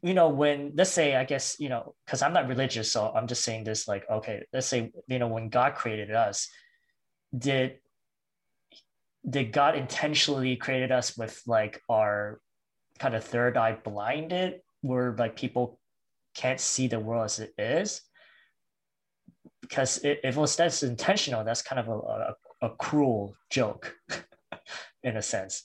[0.03, 3.27] you know when let's say i guess you know because i'm not religious so i'm
[3.27, 6.49] just saying this like okay let's say you know when god created us
[7.37, 7.79] did
[9.29, 12.41] did god intentionally created us with like our
[12.99, 15.79] kind of third eye blinded where like people
[16.35, 18.03] can't see the world as it is
[19.61, 23.95] because if was that's intentional that's kind of a, a, a cruel joke
[25.03, 25.65] in a sense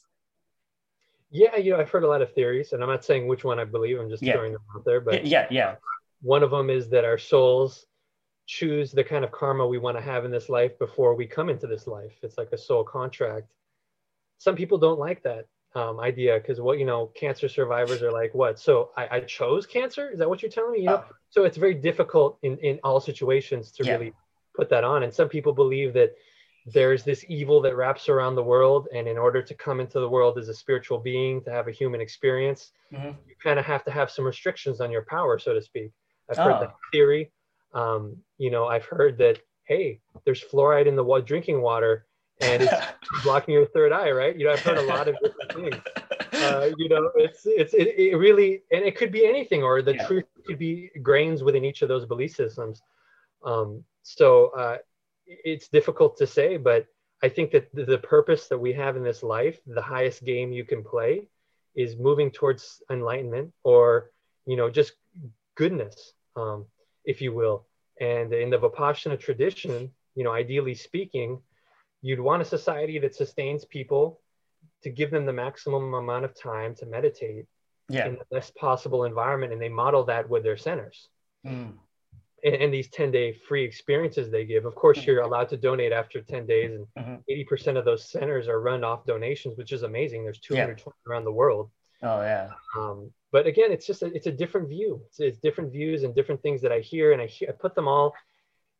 [1.31, 3.59] Yeah, you know, I've heard a lot of theories, and I'm not saying which one
[3.59, 3.99] I believe.
[3.99, 4.33] I'm just Yeah.
[4.33, 4.99] throwing them out there.
[5.01, 5.75] But yeah yeah
[6.21, 7.85] one of them is that our souls
[8.47, 11.49] choose the kind of karma we want to have in this life before we come
[11.49, 12.15] into this life.
[12.23, 13.53] It's like a soul contract.
[14.39, 15.45] Some people don't like that
[15.79, 18.59] um, idea because what you know, cancer survivors are like, what?
[18.59, 20.09] So I, I chose cancer?
[20.13, 20.79] Is that what you're telling me?
[20.79, 21.15] You know, Oh.
[21.29, 23.93] so it's very difficult in in all situations to Yeah.
[23.93, 24.11] really
[24.57, 25.03] put that on.
[25.03, 26.11] And some people believe that
[26.65, 30.09] there's this evil that wraps around the world, and in order to come into the
[30.15, 32.61] world as a spiritual being, to have a human experience,
[32.93, 33.15] Mhm.
[33.27, 35.91] you kind of have to have some restrictions on your power, so to speak.
[36.29, 36.59] I've heard Oh.
[36.63, 37.31] that theory.
[37.73, 38.01] Um,
[38.37, 39.37] you know, I've heard that
[39.71, 41.93] hey, there's fluoride in the wa- drinking water,
[42.39, 42.81] and it's
[43.11, 44.37] blocking your third eye, right?
[44.37, 45.83] You know, I've heard a lot of different things.
[46.39, 49.93] Uh, you know, it's it's it, it really, and it could be anything, or the
[49.93, 50.05] Yeah.
[50.05, 52.81] truth could be grains within each of those belief systems.
[53.43, 54.77] Um, so uh,
[55.27, 56.87] it's difficult to say, but
[57.21, 60.51] I think that the, the purpose that we have in this life, the highest game
[60.53, 61.27] you can play,
[61.75, 64.11] is moving towards enlightenment, or
[64.45, 64.93] you know, just
[65.55, 66.65] goodness, um,
[67.05, 67.65] if you will.
[67.99, 71.39] And in the Vipassana tradition, you know, ideally speaking,
[72.01, 74.19] you'd want a society that sustains people
[74.83, 77.45] to give them the maximum amount of time to meditate
[77.89, 79.51] yeah in the best possible environment.
[79.51, 81.09] And they model that with their centers.
[81.45, 81.73] Mm.
[82.43, 84.65] And, and these 10 day free experiences they give.
[84.65, 87.23] Of course, you're allowed to donate after 10 days, and Mhm.
[87.29, 90.23] 80% of those centers are run off donations, which is amazing.
[90.23, 90.67] There's Yeah.
[90.67, 91.69] 220 around the world.
[92.01, 95.01] oh yeah Um, but again, it's just a, it's a different view.
[95.07, 97.75] It's, it's, different views and different things that I hear, and I, hear, I put
[97.75, 98.15] them all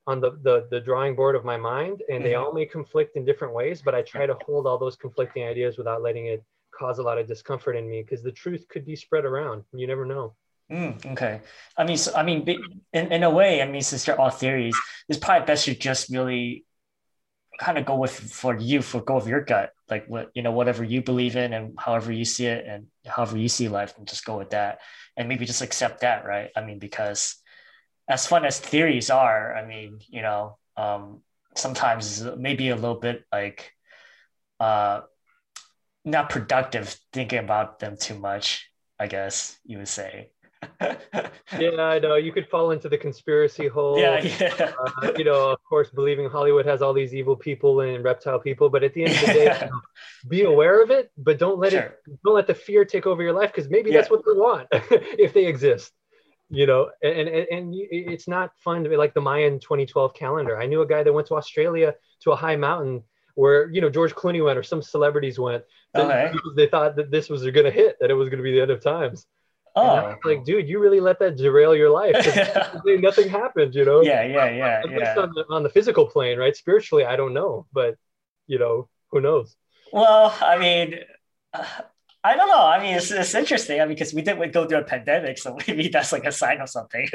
[0.09, 2.23] on the, the the drawing board of my mind, and mm-hmm.
[2.23, 3.81] they all may conflict in different ways.
[3.81, 6.43] But I try to hold all those conflicting ideas without letting it
[6.77, 9.63] cause a lot of discomfort in me, because the truth could be spread around.
[9.73, 10.35] You never know.
[10.71, 11.41] Mm, okay.
[11.77, 12.47] I mean, so, I mean,
[12.93, 16.09] in, in a way, I mean, since they're all theories, it's probably best to just
[16.09, 16.65] really
[17.59, 20.51] kind of go with for you for go with your gut like what you know
[20.53, 24.07] whatever you believe in and however you see it and however you see life and
[24.07, 24.79] just go with that
[25.17, 27.35] and maybe just accept that right i mean because
[28.09, 31.21] as fun as theories are i mean you know um
[31.55, 33.71] sometimes maybe a little bit like
[34.59, 35.01] uh
[36.03, 40.31] not productive thinking about them too much i guess you would say
[41.59, 42.15] yeah, I know.
[42.15, 43.99] You could fall into the conspiracy hole.
[43.99, 44.73] Yeah, yeah.
[44.77, 48.69] Uh, you know, of course, believing Hollywood has all these evil people and reptile people,
[48.69, 49.81] but at the end of the day, you know,
[50.27, 51.81] be aware of it, but don't let sure.
[51.81, 53.97] it don't let the fear take over your life because maybe yeah.
[53.97, 55.91] that's what they want if they exist.
[56.51, 60.59] You know, and, and and it's not fun to be like the Mayan 2012 calendar.
[60.59, 63.03] I knew a guy that went to Australia to a high mountain
[63.35, 65.63] where you know George Clooney went or some celebrities went.
[65.95, 66.31] Okay.
[66.55, 68.61] They thought that this was going to hit, that it was going to be the
[68.61, 69.27] end of times.
[69.75, 72.15] Oh, like, dude, you really let that derail your life.
[72.85, 74.01] nothing happened, you know.
[74.01, 75.15] Yeah, yeah, yeah, yeah.
[75.17, 76.55] On the, on the physical plane, right?
[76.55, 77.95] Spiritually, I don't know, but
[78.47, 79.55] you know, who knows?
[79.93, 80.95] Well, I mean,
[82.23, 82.65] I don't know.
[82.65, 83.79] I mean, it's, it's interesting.
[83.79, 86.59] I mean, because we didn't go through a pandemic, so maybe that's like a sign
[86.59, 87.09] of something.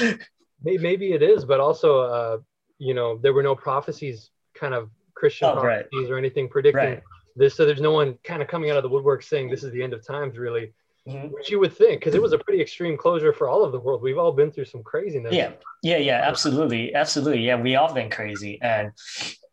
[0.62, 2.38] maybe it is, but also, uh,
[2.78, 6.10] you know, there were no prophecies, kind of Christian oh, prophecies right.
[6.10, 7.02] or anything predicting right.
[7.36, 7.54] this.
[7.54, 9.82] So there's no one kind of coming out of the woodwork saying this is the
[9.82, 10.72] end of times, really
[11.08, 11.28] mm-hmm.
[11.28, 13.80] which you would think because it was a pretty extreme closure for all of the
[13.80, 14.02] world.
[14.02, 15.32] We've all been through some craziness.
[15.32, 15.52] Yeah,
[15.82, 17.44] yeah, yeah, absolutely, absolutely.
[17.44, 18.92] Yeah, we all been crazy, and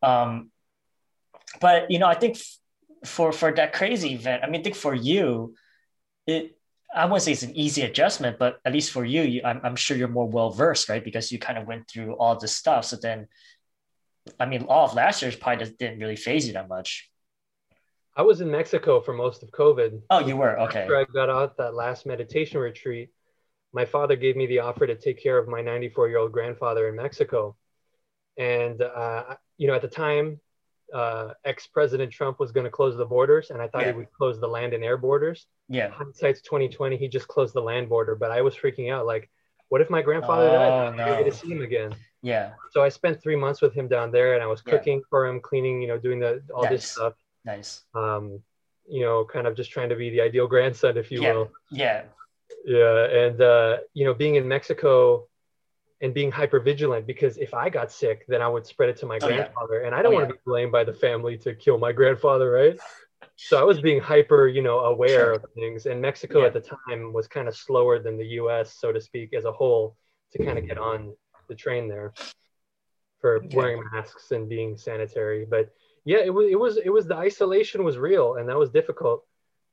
[0.01, 0.51] um,
[1.61, 2.37] but you know, I think
[3.03, 5.55] for for that crazy event, I mean, I think for you,
[6.25, 6.57] it
[6.93, 9.75] I wouldn't say it's an easy adjustment, but at least for you, you I'm, I'm
[9.75, 11.03] sure you're more well versed, right?
[11.03, 12.85] Because you kind of went through all this stuff.
[12.85, 13.27] So then,
[14.39, 17.09] I mean, all of last year's probably didn't really faze you that much.
[18.15, 20.01] I was in Mexico for most of COVID.
[20.09, 20.83] Oh, you were okay.
[20.83, 23.09] After I got out that last meditation retreat,
[23.73, 26.87] my father gave me the offer to take care of my 94 year old grandfather
[26.87, 27.57] in Mexico,
[28.37, 30.39] and uh, you know at the time,
[30.93, 33.91] uh, ex President Trump was going to close the borders, and I thought yeah.
[33.91, 35.47] he would close the land and air borders.
[35.69, 35.89] Yeah.
[35.89, 36.97] Hindsight's 2020.
[36.97, 39.05] He just closed the land border, but I was freaking out.
[39.05, 39.29] Like,
[39.69, 40.97] what if my grandfather oh, died?
[40.97, 41.05] No.
[41.05, 41.95] I get to see him again.
[42.21, 42.51] Yeah.
[42.71, 45.05] So I spent three months with him down there, and I was cooking yeah.
[45.09, 46.71] for him, cleaning, you know, doing the all nice.
[46.71, 47.13] this stuff
[47.45, 47.83] Nice.
[47.93, 48.41] Um,
[48.87, 51.33] you know, kind of just trying to be the ideal grandson, if you yeah.
[51.33, 51.51] will.
[51.71, 52.03] Yeah.
[52.65, 53.05] Yeah.
[53.05, 55.27] And, uh, you know, being in Mexico
[56.01, 59.05] and being hyper vigilant because if I got sick, then I would spread it to
[59.05, 59.79] my oh, grandfather.
[59.79, 59.87] Yeah.
[59.87, 60.39] And I don't oh, want to yeah.
[60.45, 62.77] be blamed by the family to kill my grandfather, right?
[63.37, 65.33] So I was being hyper, you know, aware sure.
[65.33, 65.85] of things.
[65.85, 66.47] And Mexico yeah.
[66.47, 69.51] at the time was kind of slower than the US, so to speak, as a
[69.51, 69.95] whole,
[70.31, 71.13] to kind of get on
[71.47, 72.13] the train there
[73.21, 75.45] for wearing masks and being sanitary.
[75.49, 75.73] But
[76.05, 79.25] yeah it was it was it was the isolation was real and that was difficult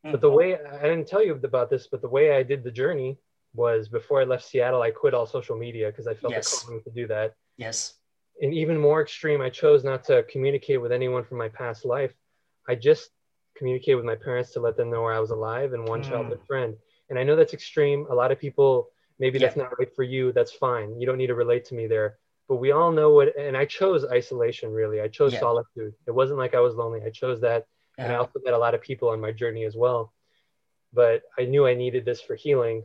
[0.04, 0.10] mm-hmm.
[0.10, 0.36] but the mm-hmm.
[0.36, 3.18] way i didn't tell you about this but the way i did the journey
[3.54, 6.60] was before i left seattle i quit all social media because i felt yes.
[6.60, 7.34] the calling to do that.
[7.56, 7.94] Yes.
[8.40, 12.14] And even more extreme i chose not to communicate with anyone from my past life.
[12.68, 13.10] I just
[13.56, 16.08] communicated with my parents to let them know where i was alive and one mm.
[16.08, 16.74] childhood friend.
[17.10, 18.06] And i know that's extreme.
[18.10, 18.88] A lot of people
[19.18, 19.46] maybe yeah.
[19.46, 20.32] that's not right for you.
[20.32, 20.98] That's fine.
[20.98, 22.18] You don't need to relate to me there.
[22.48, 25.00] But we all know what and i chose isolation really.
[25.00, 25.40] I chose yeah.
[25.40, 25.94] solitude.
[26.06, 27.00] It wasn't like i was lonely.
[27.04, 27.66] I chose that.
[27.98, 28.04] Yeah.
[28.04, 30.12] and i also met a lot of people on my journey as well.
[30.94, 32.84] But i knew i needed this for healing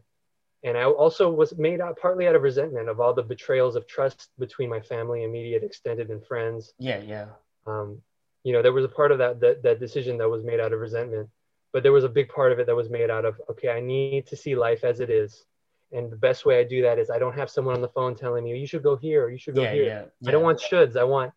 [0.68, 3.88] and i also was made out partly out of resentment of all the betrayals of
[3.88, 7.28] trust between my family immediate extended and friends yeah yeah
[7.66, 8.00] um,
[8.44, 10.74] you know there was a part of that, that that decision that was made out
[10.74, 11.30] of resentment
[11.74, 13.80] but there was a big part of it that was made out of okay i
[13.80, 15.46] need to see life as it is
[15.92, 18.16] and the best way I do that is I don't have someone on the phone
[18.16, 19.84] telling me you should go here or you should go yeah, here.
[19.84, 20.30] Yeah, yeah.
[20.30, 20.98] I don't want shoulds.
[20.98, 21.32] I want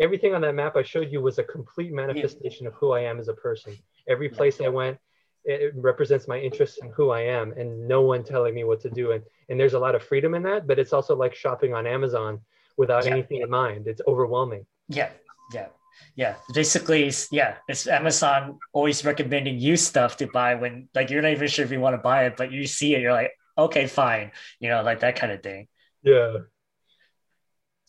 [0.00, 3.18] everything on that map I showed you was a complete manifestation of who I am
[3.18, 3.76] as a person.
[4.08, 4.98] Every place I went,
[5.46, 8.90] it represents my interest in who I am and no one telling me what to
[8.90, 9.12] do.
[9.12, 11.86] And, and there's a lot of freedom in that, but it's also like shopping on
[11.86, 12.40] Amazon
[12.76, 13.86] without anything in mind.
[13.86, 14.66] It's overwhelming.
[14.88, 15.10] Yeah.
[15.54, 15.68] Yeah.
[16.16, 16.34] Yeah.
[16.52, 21.48] Basically, yeah, it's Amazon always recommending you stuff to buy when like you're not even
[21.48, 24.32] sure if you want to buy it, but you see it, you're like, okay, fine,
[24.60, 25.68] you know, like that kind of thing.
[26.02, 26.38] Yeah.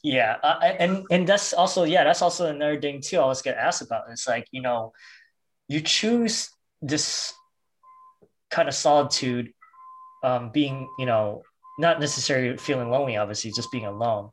[0.03, 3.19] Yeah, uh, and and that's also yeah, that's also another thing too.
[3.19, 4.03] I was gonna ask about.
[4.09, 4.93] It's like you know,
[5.67, 6.49] you choose
[6.81, 7.33] this
[8.49, 9.53] kind of solitude,
[10.23, 11.43] um, being you know
[11.79, 14.29] not necessarily feeling lonely, obviously, just being alone.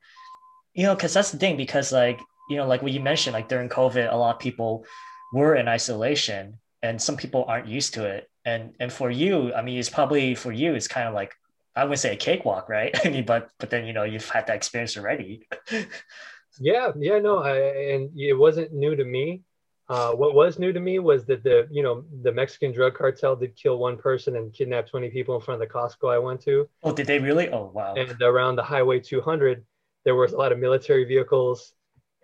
[0.74, 1.56] You know, because that's the thing.
[1.56, 4.84] Because like you know, like what you mentioned, like during COVID, a lot of people
[5.32, 9.62] were in isolation, and some people aren't used to it and and for you, I
[9.62, 11.32] mean, it's probably for you, it's kind of like
[11.74, 12.94] I would say a cakewalk, right?
[13.04, 15.46] I mean, but but then you know you've had that experience already.
[16.60, 17.56] yeah, yeah, no, I,
[17.94, 19.42] and it wasn't new to me.
[19.89, 23.37] Uh, what was new to me was that the you know the Mexican drug cartel
[23.37, 26.41] did kill one person and kidnap 20 people in front of the Costco I went
[26.43, 26.68] to.
[26.82, 27.51] Oh, did they really?
[27.51, 27.95] Oh, wow.
[27.95, 29.64] And around the Highway 200,
[30.05, 31.74] there was a lot of military vehicles,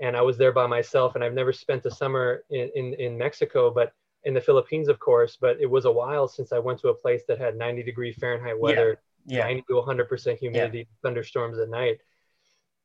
[0.01, 1.17] and I was there by myself.
[1.17, 3.93] And I've never spent a summer in in, in Mexico, but
[4.25, 5.37] in the Philippines, of course.
[5.39, 8.13] But it was a while since I went to a place that had 90 degree
[8.13, 9.39] Fahrenheit weather, yeah.
[9.39, 9.45] yeah.
[9.45, 10.85] 90 to 100 percent humidity, yeah.
[11.03, 11.99] thunderstorms at night.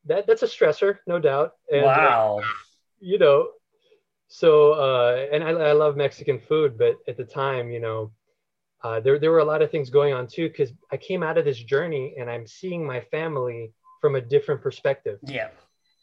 [0.04, 1.54] That that's a stressor, no doubt.
[1.72, 2.42] And, wow.
[2.44, 2.48] Uh,
[3.00, 3.50] you know,
[4.36, 8.12] so uh, and I, I love Mexican food, but at the time, you know,
[8.84, 11.38] uh, there there were a lot of things going on too because I came out
[11.38, 13.72] of this journey and I'm seeing my family
[14.02, 15.20] from a different perspective.
[15.24, 15.52] Yeah.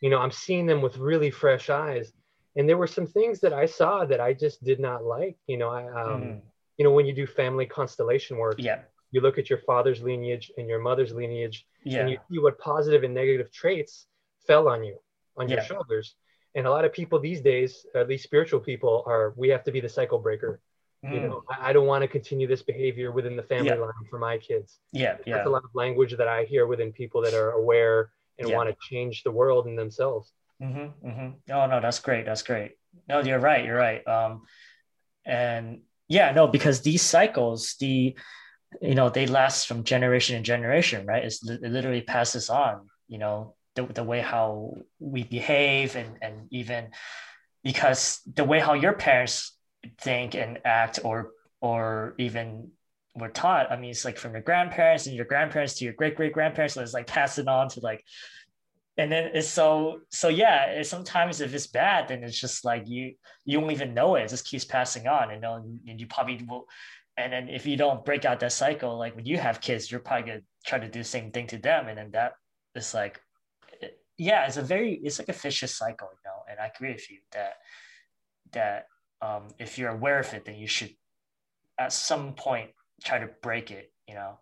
[0.01, 2.15] You know, I'm seeing them with really fresh eyes,
[2.57, 5.37] and there were some things that I saw that I just did not like.
[5.47, 6.41] You know, I um, mm.
[6.79, 8.55] you know when you do family constellation work.
[8.57, 8.79] Yeah.
[9.11, 11.99] You look at your father's lineage and your mother's lineage, yeah.
[11.99, 14.07] and you see what positive and negative traits
[14.47, 14.97] fell on you,
[15.37, 15.57] on yeah.
[15.57, 16.15] your shoulders
[16.55, 19.73] and a lot of people these days at least spiritual people are we have to
[19.73, 20.61] be the cycle breaker
[21.05, 21.15] mm.
[21.15, 23.75] you know I, I don't want to continue this behavior within the family yeah.
[23.75, 26.93] line for my kids yeah yeah that's a lot of language that i hear within
[26.93, 28.57] people that are aware and yeah.
[28.57, 30.33] want to change the world and themselves
[30.63, 31.53] mm-hmm, mm-hmm.
[31.53, 32.73] oh no that's great that's great
[33.09, 34.43] no you're right you're right um
[35.25, 38.15] and yeah no because these cycles the
[38.81, 43.19] you know they last from generation to generation right it's, it literally passes on you
[43.19, 46.89] know the, the way how we behave and, and even
[47.63, 49.57] because the way how your parents
[50.01, 52.71] think and act or or even
[53.17, 56.17] were taught i mean it's like from your grandparents and your grandparents to your great
[56.17, 58.03] great grandparents so it's like passing on to like
[58.97, 63.15] and then it's so so yeah sometimes if it's bad then it's just like you
[63.45, 64.23] you won't even know it.
[64.23, 66.67] It just keeps passing on and, and you probably will
[67.17, 70.01] and then if you don't break out that cycle like when you have kids you're
[70.01, 71.89] probably gonna try to do the same thing to them.
[71.89, 72.33] And then that
[72.75, 73.21] is like
[74.19, 76.43] yeah, it's a very it's like a vicious cycle, you know.
[76.51, 77.55] And I agree with you that
[78.53, 78.87] that
[79.21, 80.95] um, if you're aware of it, then you should
[81.79, 82.71] at some point
[83.03, 84.39] try to break it, you know.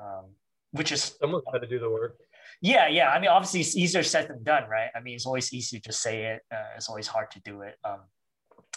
[0.00, 0.34] Um,
[0.72, 2.18] which is someone's got to do the work.
[2.60, 3.10] Yeah, yeah.
[3.10, 4.90] I mean, obviously, it's easier said than done, right?
[4.94, 6.42] I mean, it's always easy to just say it.
[6.52, 7.76] Uh, it's always hard to do it.
[7.84, 8.00] Um,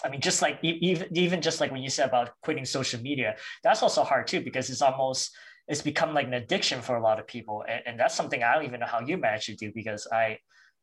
[0.03, 3.36] I mean, just like even even just like when you said about quitting social media,
[3.63, 5.36] that's also hard too because it's almost
[5.68, 8.53] it's become like an addiction for a lot of people and, and that's something i
[8.53, 10.38] don't even know how you manage to do because i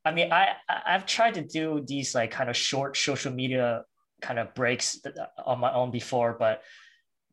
[0.05, 0.51] i mean i
[0.87, 3.83] i've tried to do these like kind of short social media
[4.21, 5.01] kind of breaks
[5.45, 6.63] on my own before but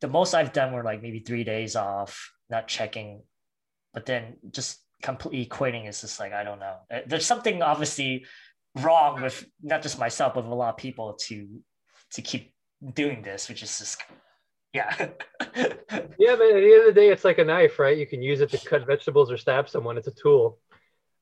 [0.02, 3.22] the most i've done were like maybe three days off not checking
[3.93, 6.76] but then just completely quitting is just like i don't know.
[6.93, 8.26] Uh, there's something obviously
[8.78, 11.47] wrong with not just myself but with a lot of people to
[12.12, 12.54] to keep
[12.93, 14.02] doing this which is just
[14.74, 14.96] yeah.
[15.56, 17.98] yeah, but at the end of the day, it's like a knife, right?
[17.98, 19.98] You can use it to cut vegetables or stab someone.
[19.98, 20.60] It's a tool.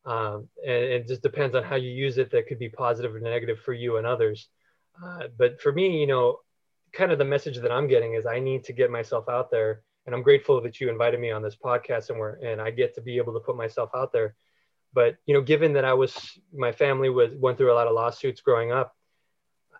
[0.05, 3.19] Um, and, it just depends on how you use it that could be positive or
[3.19, 4.47] negative for you and others.
[5.03, 6.39] Uh, but for me, you know,
[6.93, 9.81] kind of the message that I'm getting is I need to get myself out there.
[10.05, 12.95] And I'm grateful that you invited me on this podcast and we're, and I get
[12.95, 14.35] to be able to put myself out there.
[14.93, 17.93] But, you know, given that I was, my family was, went through a lot of
[17.93, 18.95] lawsuits growing up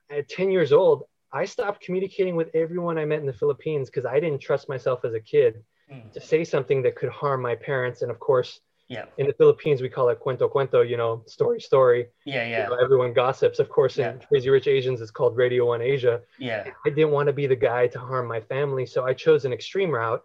[0.10, 4.06] at 10 years old, I stopped communicating with everyone I met in the Philippines because
[4.06, 6.12] I didn't trust myself as a kid mm.
[6.12, 8.02] to say something that could harm my parents.
[8.02, 11.62] And of course, yeah, in the Philippines we call it cuento cuento, you know, story
[11.62, 12.08] story.
[12.26, 12.64] Yeah, yeah.
[12.64, 13.60] You know, everyone gossips.
[13.60, 16.22] Of course, in Crazy Rich Asians, it's called Radio One Asia.
[16.40, 16.68] Yeah.
[16.86, 19.54] I didn't want to be the guy to harm my family, so I chose an
[19.54, 20.24] extreme route,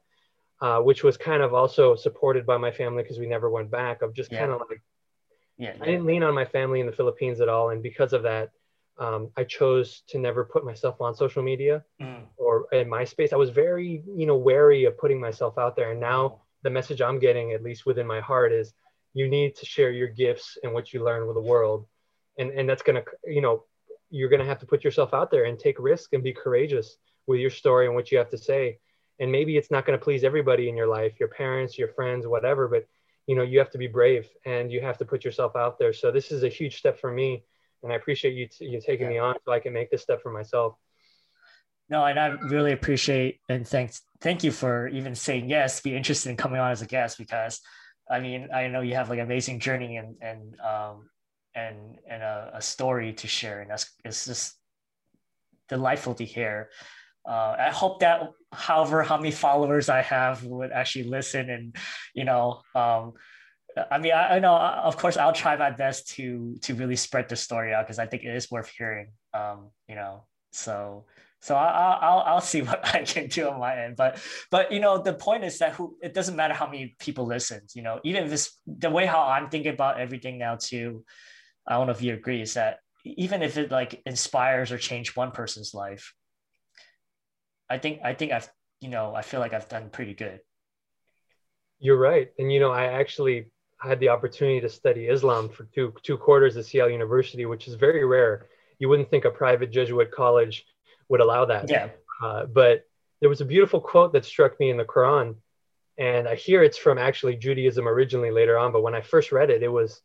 [0.62, 4.00] uh, which was kind of also supported by my family because we never went back.
[4.00, 4.38] Of just yeah.
[4.38, 4.80] kind of like,
[5.58, 8.22] yeah, I didn't lean on my family in the Philippines at all, and because of
[8.22, 8.48] that
[8.98, 12.22] um, I chose to never put myself on social media mm.
[12.36, 13.32] or in MySpace.
[13.32, 15.90] I was very, you know, wary of putting myself out there.
[15.90, 18.72] And now the message I'm getting, at least within my heart, is
[19.12, 21.86] you need to share your gifts and what you learn with the world.
[22.38, 23.64] And, and that's going to, you know,
[24.10, 26.96] you're going to have to put yourself out there and take risk and be courageous
[27.26, 28.78] with your story and what you have to say.
[29.18, 32.26] And maybe it's not going to please everybody in your life, your parents, your friends,
[32.26, 32.86] whatever, but
[33.26, 35.92] you know, you have to be brave and you have to put yourself out there.
[35.92, 37.44] So this is a huge step for me
[37.84, 39.12] and I appreciate you t- you taking yeah.
[39.12, 40.74] me on so I can make this step for myself.
[41.88, 46.30] No, and I really appreciate and thanks thank you for even saying yes, be interested
[46.30, 47.60] in coming on as a guest because
[48.10, 51.10] I mean I know you have like amazing journey and and um
[51.54, 54.54] and and a, a story to share and that's it's just
[55.68, 56.70] delightful to hear.
[57.26, 61.76] Uh, I hope that however how many followers I have would actually listen and
[62.14, 63.14] you know um,
[63.90, 67.28] I mean, I, I, know, of course, I'll try my best to to really spread
[67.28, 69.08] the story out because I think it is worth hearing.
[69.32, 71.06] Um, you know, so
[71.44, 73.96] So I, I'll I'll see what I can do on my end.
[73.96, 74.18] But
[74.50, 77.60] but you know the point is that who it doesn't matter how many people listen.
[77.74, 81.04] You know even it's the way how I'm thinking about everything now too.
[81.66, 85.14] I don't know if you agree is that even if it like inspires or change
[85.16, 86.14] one person's life,
[87.68, 88.48] I think I think I've
[88.80, 90.40] you know I feel like I've done pretty good.
[91.78, 93.50] You're right, and you know I actually
[93.86, 97.74] had the opportunity to study Islam for two two quarters at Seattle University, which is
[97.74, 98.48] very rare.
[98.78, 100.66] You wouldn't think a private Jesuit college
[101.08, 101.70] would allow that.
[101.70, 101.88] Yeah.
[102.22, 102.86] Uh, but
[103.20, 105.36] there was a beautiful quote that struck me in the Quran,
[105.98, 108.72] and I hear it's from actually Judaism originally later on.
[108.72, 110.00] But when I first read it, it was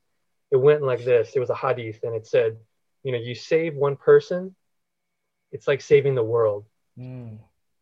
[0.51, 1.33] it went like this.
[1.35, 2.57] It was a hadith, and it said,
[3.03, 4.55] you know, you save one person,
[5.51, 6.65] it's like saving the world.
[6.97, 7.39] Mm.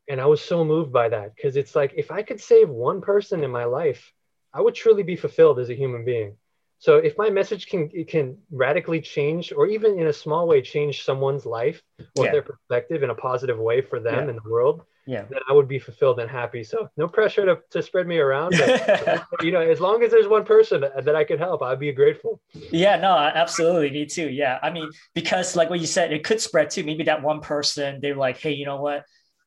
[0.09, 3.01] And I was so moved by that because it's like if I could save one
[3.01, 4.13] person in my life,
[4.57, 6.35] I would truly be fulfilled as a human being.
[6.79, 11.03] So if my message can can radically change, or even in a small way change
[11.03, 11.81] someone's life
[12.17, 12.31] or yeah.
[12.31, 14.29] their perspective in a positive way for them yeah.
[14.29, 16.63] in the world, yeah, then I would be fulfilled and happy.
[16.63, 18.55] So no pressure to, to spread me around.
[18.57, 21.91] But, you know, as long as there's one person that I could help, I'd be
[21.91, 22.41] grateful.
[22.71, 24.29] Yeah, no, absolutely, me too.
[24.29, 26.83] Yeah, I mean, because like what you said, it could spread too.
[26.83, 29.05] Maybe that one person, they're like, hey, you know what,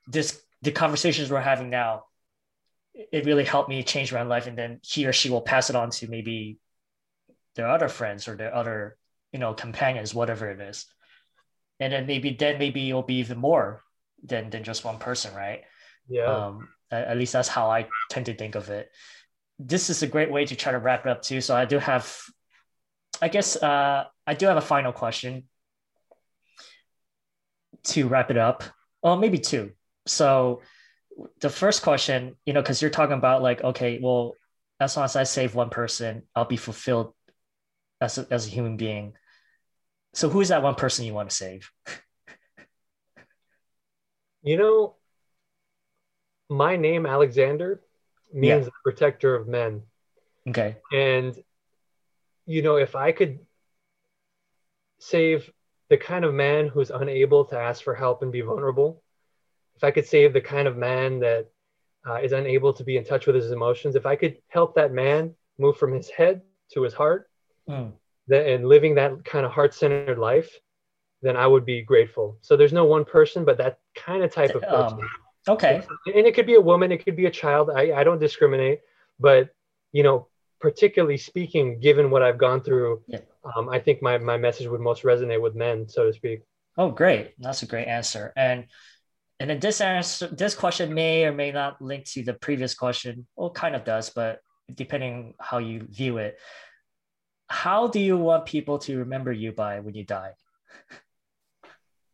[0.08, 2.04] this the conversations we're having now,
[3.12, 5.76] it really helped me change my life, and then he or she will pass it
[5.76, 6.58] on to maybe
[7.56, 8.96] their other friends or their other
[9.32, 10.86] you know companions whatever it is.
[11.78, 13.82] And then maybe then maybe it'll be even more
[14.22, 15.62] than than just one person right?
[16.08, 16.24] Yeah.
[16.24, 18.90] Um at, at least that's how i tend to think of it.
[19.58, 21.40] This is a great way to try to wrap it up too.
[21.40, 22.14] So i do have
[23.22, 25.44] i guess uh i do have a final question
[27.84, 28.64] to wrap it up.
[29.02, 29.72] Well maybe two.
[30.06, 30.62] So
[31.40, 34.34] the first question you know because you're talking about like okay well
[34.78, 37.14] as long as i save one person i'll be fulfilled
[38.00, 39.12] as a, as a human being.
[40.14, 41.70] So who is that one person you want to save?
[44.42, 44.96] you know,
[46.48, 47.80] my name Alexander
[48.32, 48.70] means yeah.
[48.82, 49.82] protector of men.
[50.48, 50.76] Okay.
[50.92, 51.36] And
[52.46, 53.38] you know, if I could
[54.98, 55.50] save
[55.88, 59.02] the kind of man who's unable to ask for help and be vulnerable,
[59.80, 61.46] if I could save the kind of man that
[62.06, 64.92] uh, is unable to be in touch with his emotions, if I could help that
[64.92, 66.42] man move from his head
[66.74, 67.30] to his heart,
[67.66, 67.90] mm.
[68.28, 70.50] that, and living that kind of heart centered life,
[71.22, 72.36] then I would be grateful.
[72.42, 74.98] So there's no one person, but that kind of type of person.
[75.00, 75.08] Um,
[75.48, 75.82] okay.
[76.14, 77.70] And it could be a woman, it could be a child.
[77.74, 78.80] I, I don't discriminate,
[79.18, 79.48] but
[79.92, 80.28] you know,
[80.60, 83.20] particularly speaking, given what I've gone through, yeah.
[83.56, 86.42] um, I think my, my message would most resonate with men, so to speak.
[86.76, 87.32] Oh, great.
[87.38, 88.34] That's a great answer.
[88.36, 88.66] And
[89.40, 93.26] and then this answer, this question may or may not link to the previous question.
[93.34, 94.38] Well, kind of does, but
[94.72, 96.38] depending how you view it
[97.50, 100.32] how do you want people to remember you by when you die?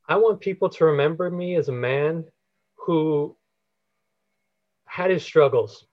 [0.09, 2.25] I want people to remember me as a man
[2.77, 3.37] who
[4.87, 5.85] had his struggles,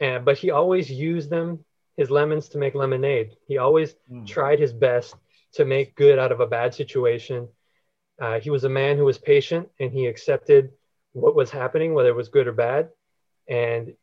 [0.00, 1.64] and, but he always used them,
[1.96, 3.36] his lemons, to make lemonade.
[3.46, 4.26] He always mm.
[4.26, 5.14] tried his best
[5.52, 7.48] to make good out of a bad situation.
[8.20, 10.72] Uh, he was a man who was patient and he accepted
[11.12, 12.88] what was happening, whether it was good or bad.
[13.48, 13.94] And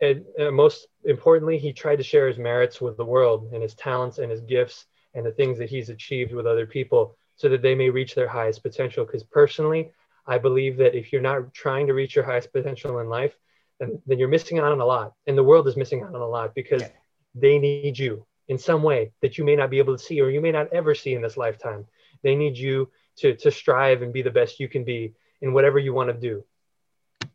[0.00, 4.18] and, most importantly, he tried to share his merits with the world and his talents
[4.18, 7.74] and his gifts and the things that he's achieved with other people so that they
[7.74, 9.04] may reach their highest potential.
[9.04, 9.92] Because personally,
[10.26, 13.36] I believe that if you're not trying to reach your highest potential in life,
[13.78, 15.14] then, then you're missing out on a lot.
[15.26, 16.88] And the world is missing out on a lot because yeah.
[17.34, 20.30] they need you in some way that you may not be able to see or
[20.30, 21.86] you may not ever see in this lifetime.
[22.22, 22.90] They need you
[23.20, 26.14] to, to strive and be the best you can be in whatever you want to
[26.14, 26.44] do.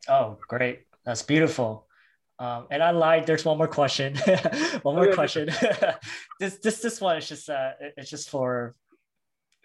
[0.07, 0.81] Oh, great.
[1.05, 1.87] That's beautiful.
[2.37, 3.25] Um, and I lied.
[3.25, 4.15] There's one more question.
[4.81, 5.49] one more question.
[6.39, 8.75] this this this one is just uh, it's just for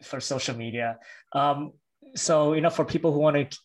[0.03, 0.99] for social media.
[1.33, 1.73] Um,
[2.15, 3.59] so you know, for people who want to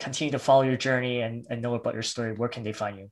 [0.00, 2.98] continue to follow your journey and, and know about your story, where can they find
[2.98, 3.10] you?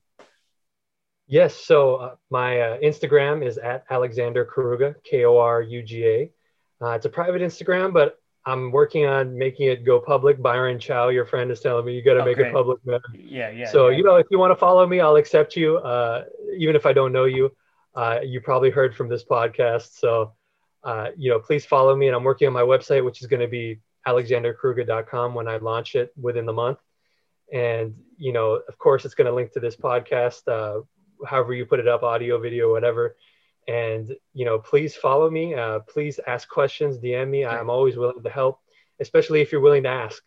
[1.27, 1.55] Yes.
[1.55, 6.31] So uh, my uh, Instagram is at Alexander Koruga, K O R U G A.
[6.81, 8.16] Uh, it's a private Instagram, but
[8.47, 10.41] I'm working on making it go public.
[10.41, 12.47] Byron Chow, your friend, is telling me you got to oh, make great.
[12.47, 13.01] it public, man.
[13.13, 13.69] Yeah, yeah.
[13.69, 13.97] So yeah.
[13.97, 16.23] you know, if you want to follow me, I'll accept you, uh,
[16.57, 17.51] even if I don't know you.
[17.93, 20.33] Uh, you probably heard from this podcast, so
[20.83, 22.07] uh, you know, please follow me.
[22.07, 25.95] And I'm working on my website, which is going to be alexanderkoruga.com when I launch
[25.95, 26.79] it within the month.
[27.51, 30.83] And you know, of course, it's going to link to this podcast, uh,
[31.27, 33.17] however you put it up, audio, video, whatever
[33.67, 38.23] and you know please follow me uh, please ask questions dm me i'm always willing
[38.23, 38.59] to help
[38.99, 40.23] especially if you're willing to ask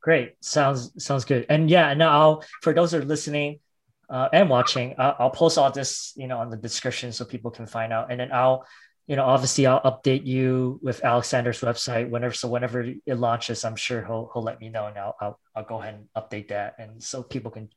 [0.00, 3.60] great sounds sounds good and yeah now I'll, for those who are listening
[4.08, 7.50] uh, and watching uh, i'll post all this you know on the description so people
[7.50, 8.66] can find out and then i'll
[9.06, 12.34] you know, obviously I'll update you with Alexander's website whenever.
[12.34, 15.64] So whenever it launches, I'm sure he'll he'll let me know, and I'll I'll, I'll
[15.64, 17.68] go ahead and update that, and so people can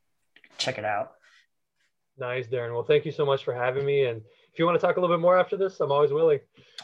[0.57, 1.11] check it out.
[2.17, 2.73] Nice, Darren.
[2.73, 4.05] Well, thank you so much for having me.
[4.05, 4.21] And
[4.51, 6.39] if you want to talk a little bit more after this, I'm always willing.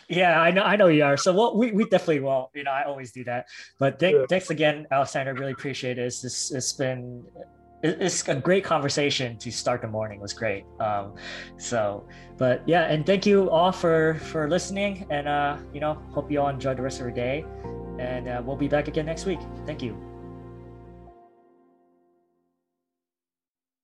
[0.07, 1.17] Yeah, I know, I know you are.
[1.17, 2.51] So we'll, we we definitely will.
[2.53, 3.47] You know, I always do that.
[3.79, 4.25] But th- yeah.
[4.29, 5.33] thanks again, Alexander.
[5.33, 6.05] Really appreciate it.
[6.05, 7.25] It's, it's, it's been
[7.83, 10.19] it's a great conversation to start the morning.
[10.19, 10.65] It was great.
[10.79, 11.15] Um,
[11.57, 12.07] so,
[12.37, 15.05] but yeah, and thank you all for for listening.
[15.09, 17.45] And uh, you know, hope you all enjoy the rest of your day.
[17.99, 19.39] And uh, we'll be back again next week.
[19.65, 20.14] Thank you.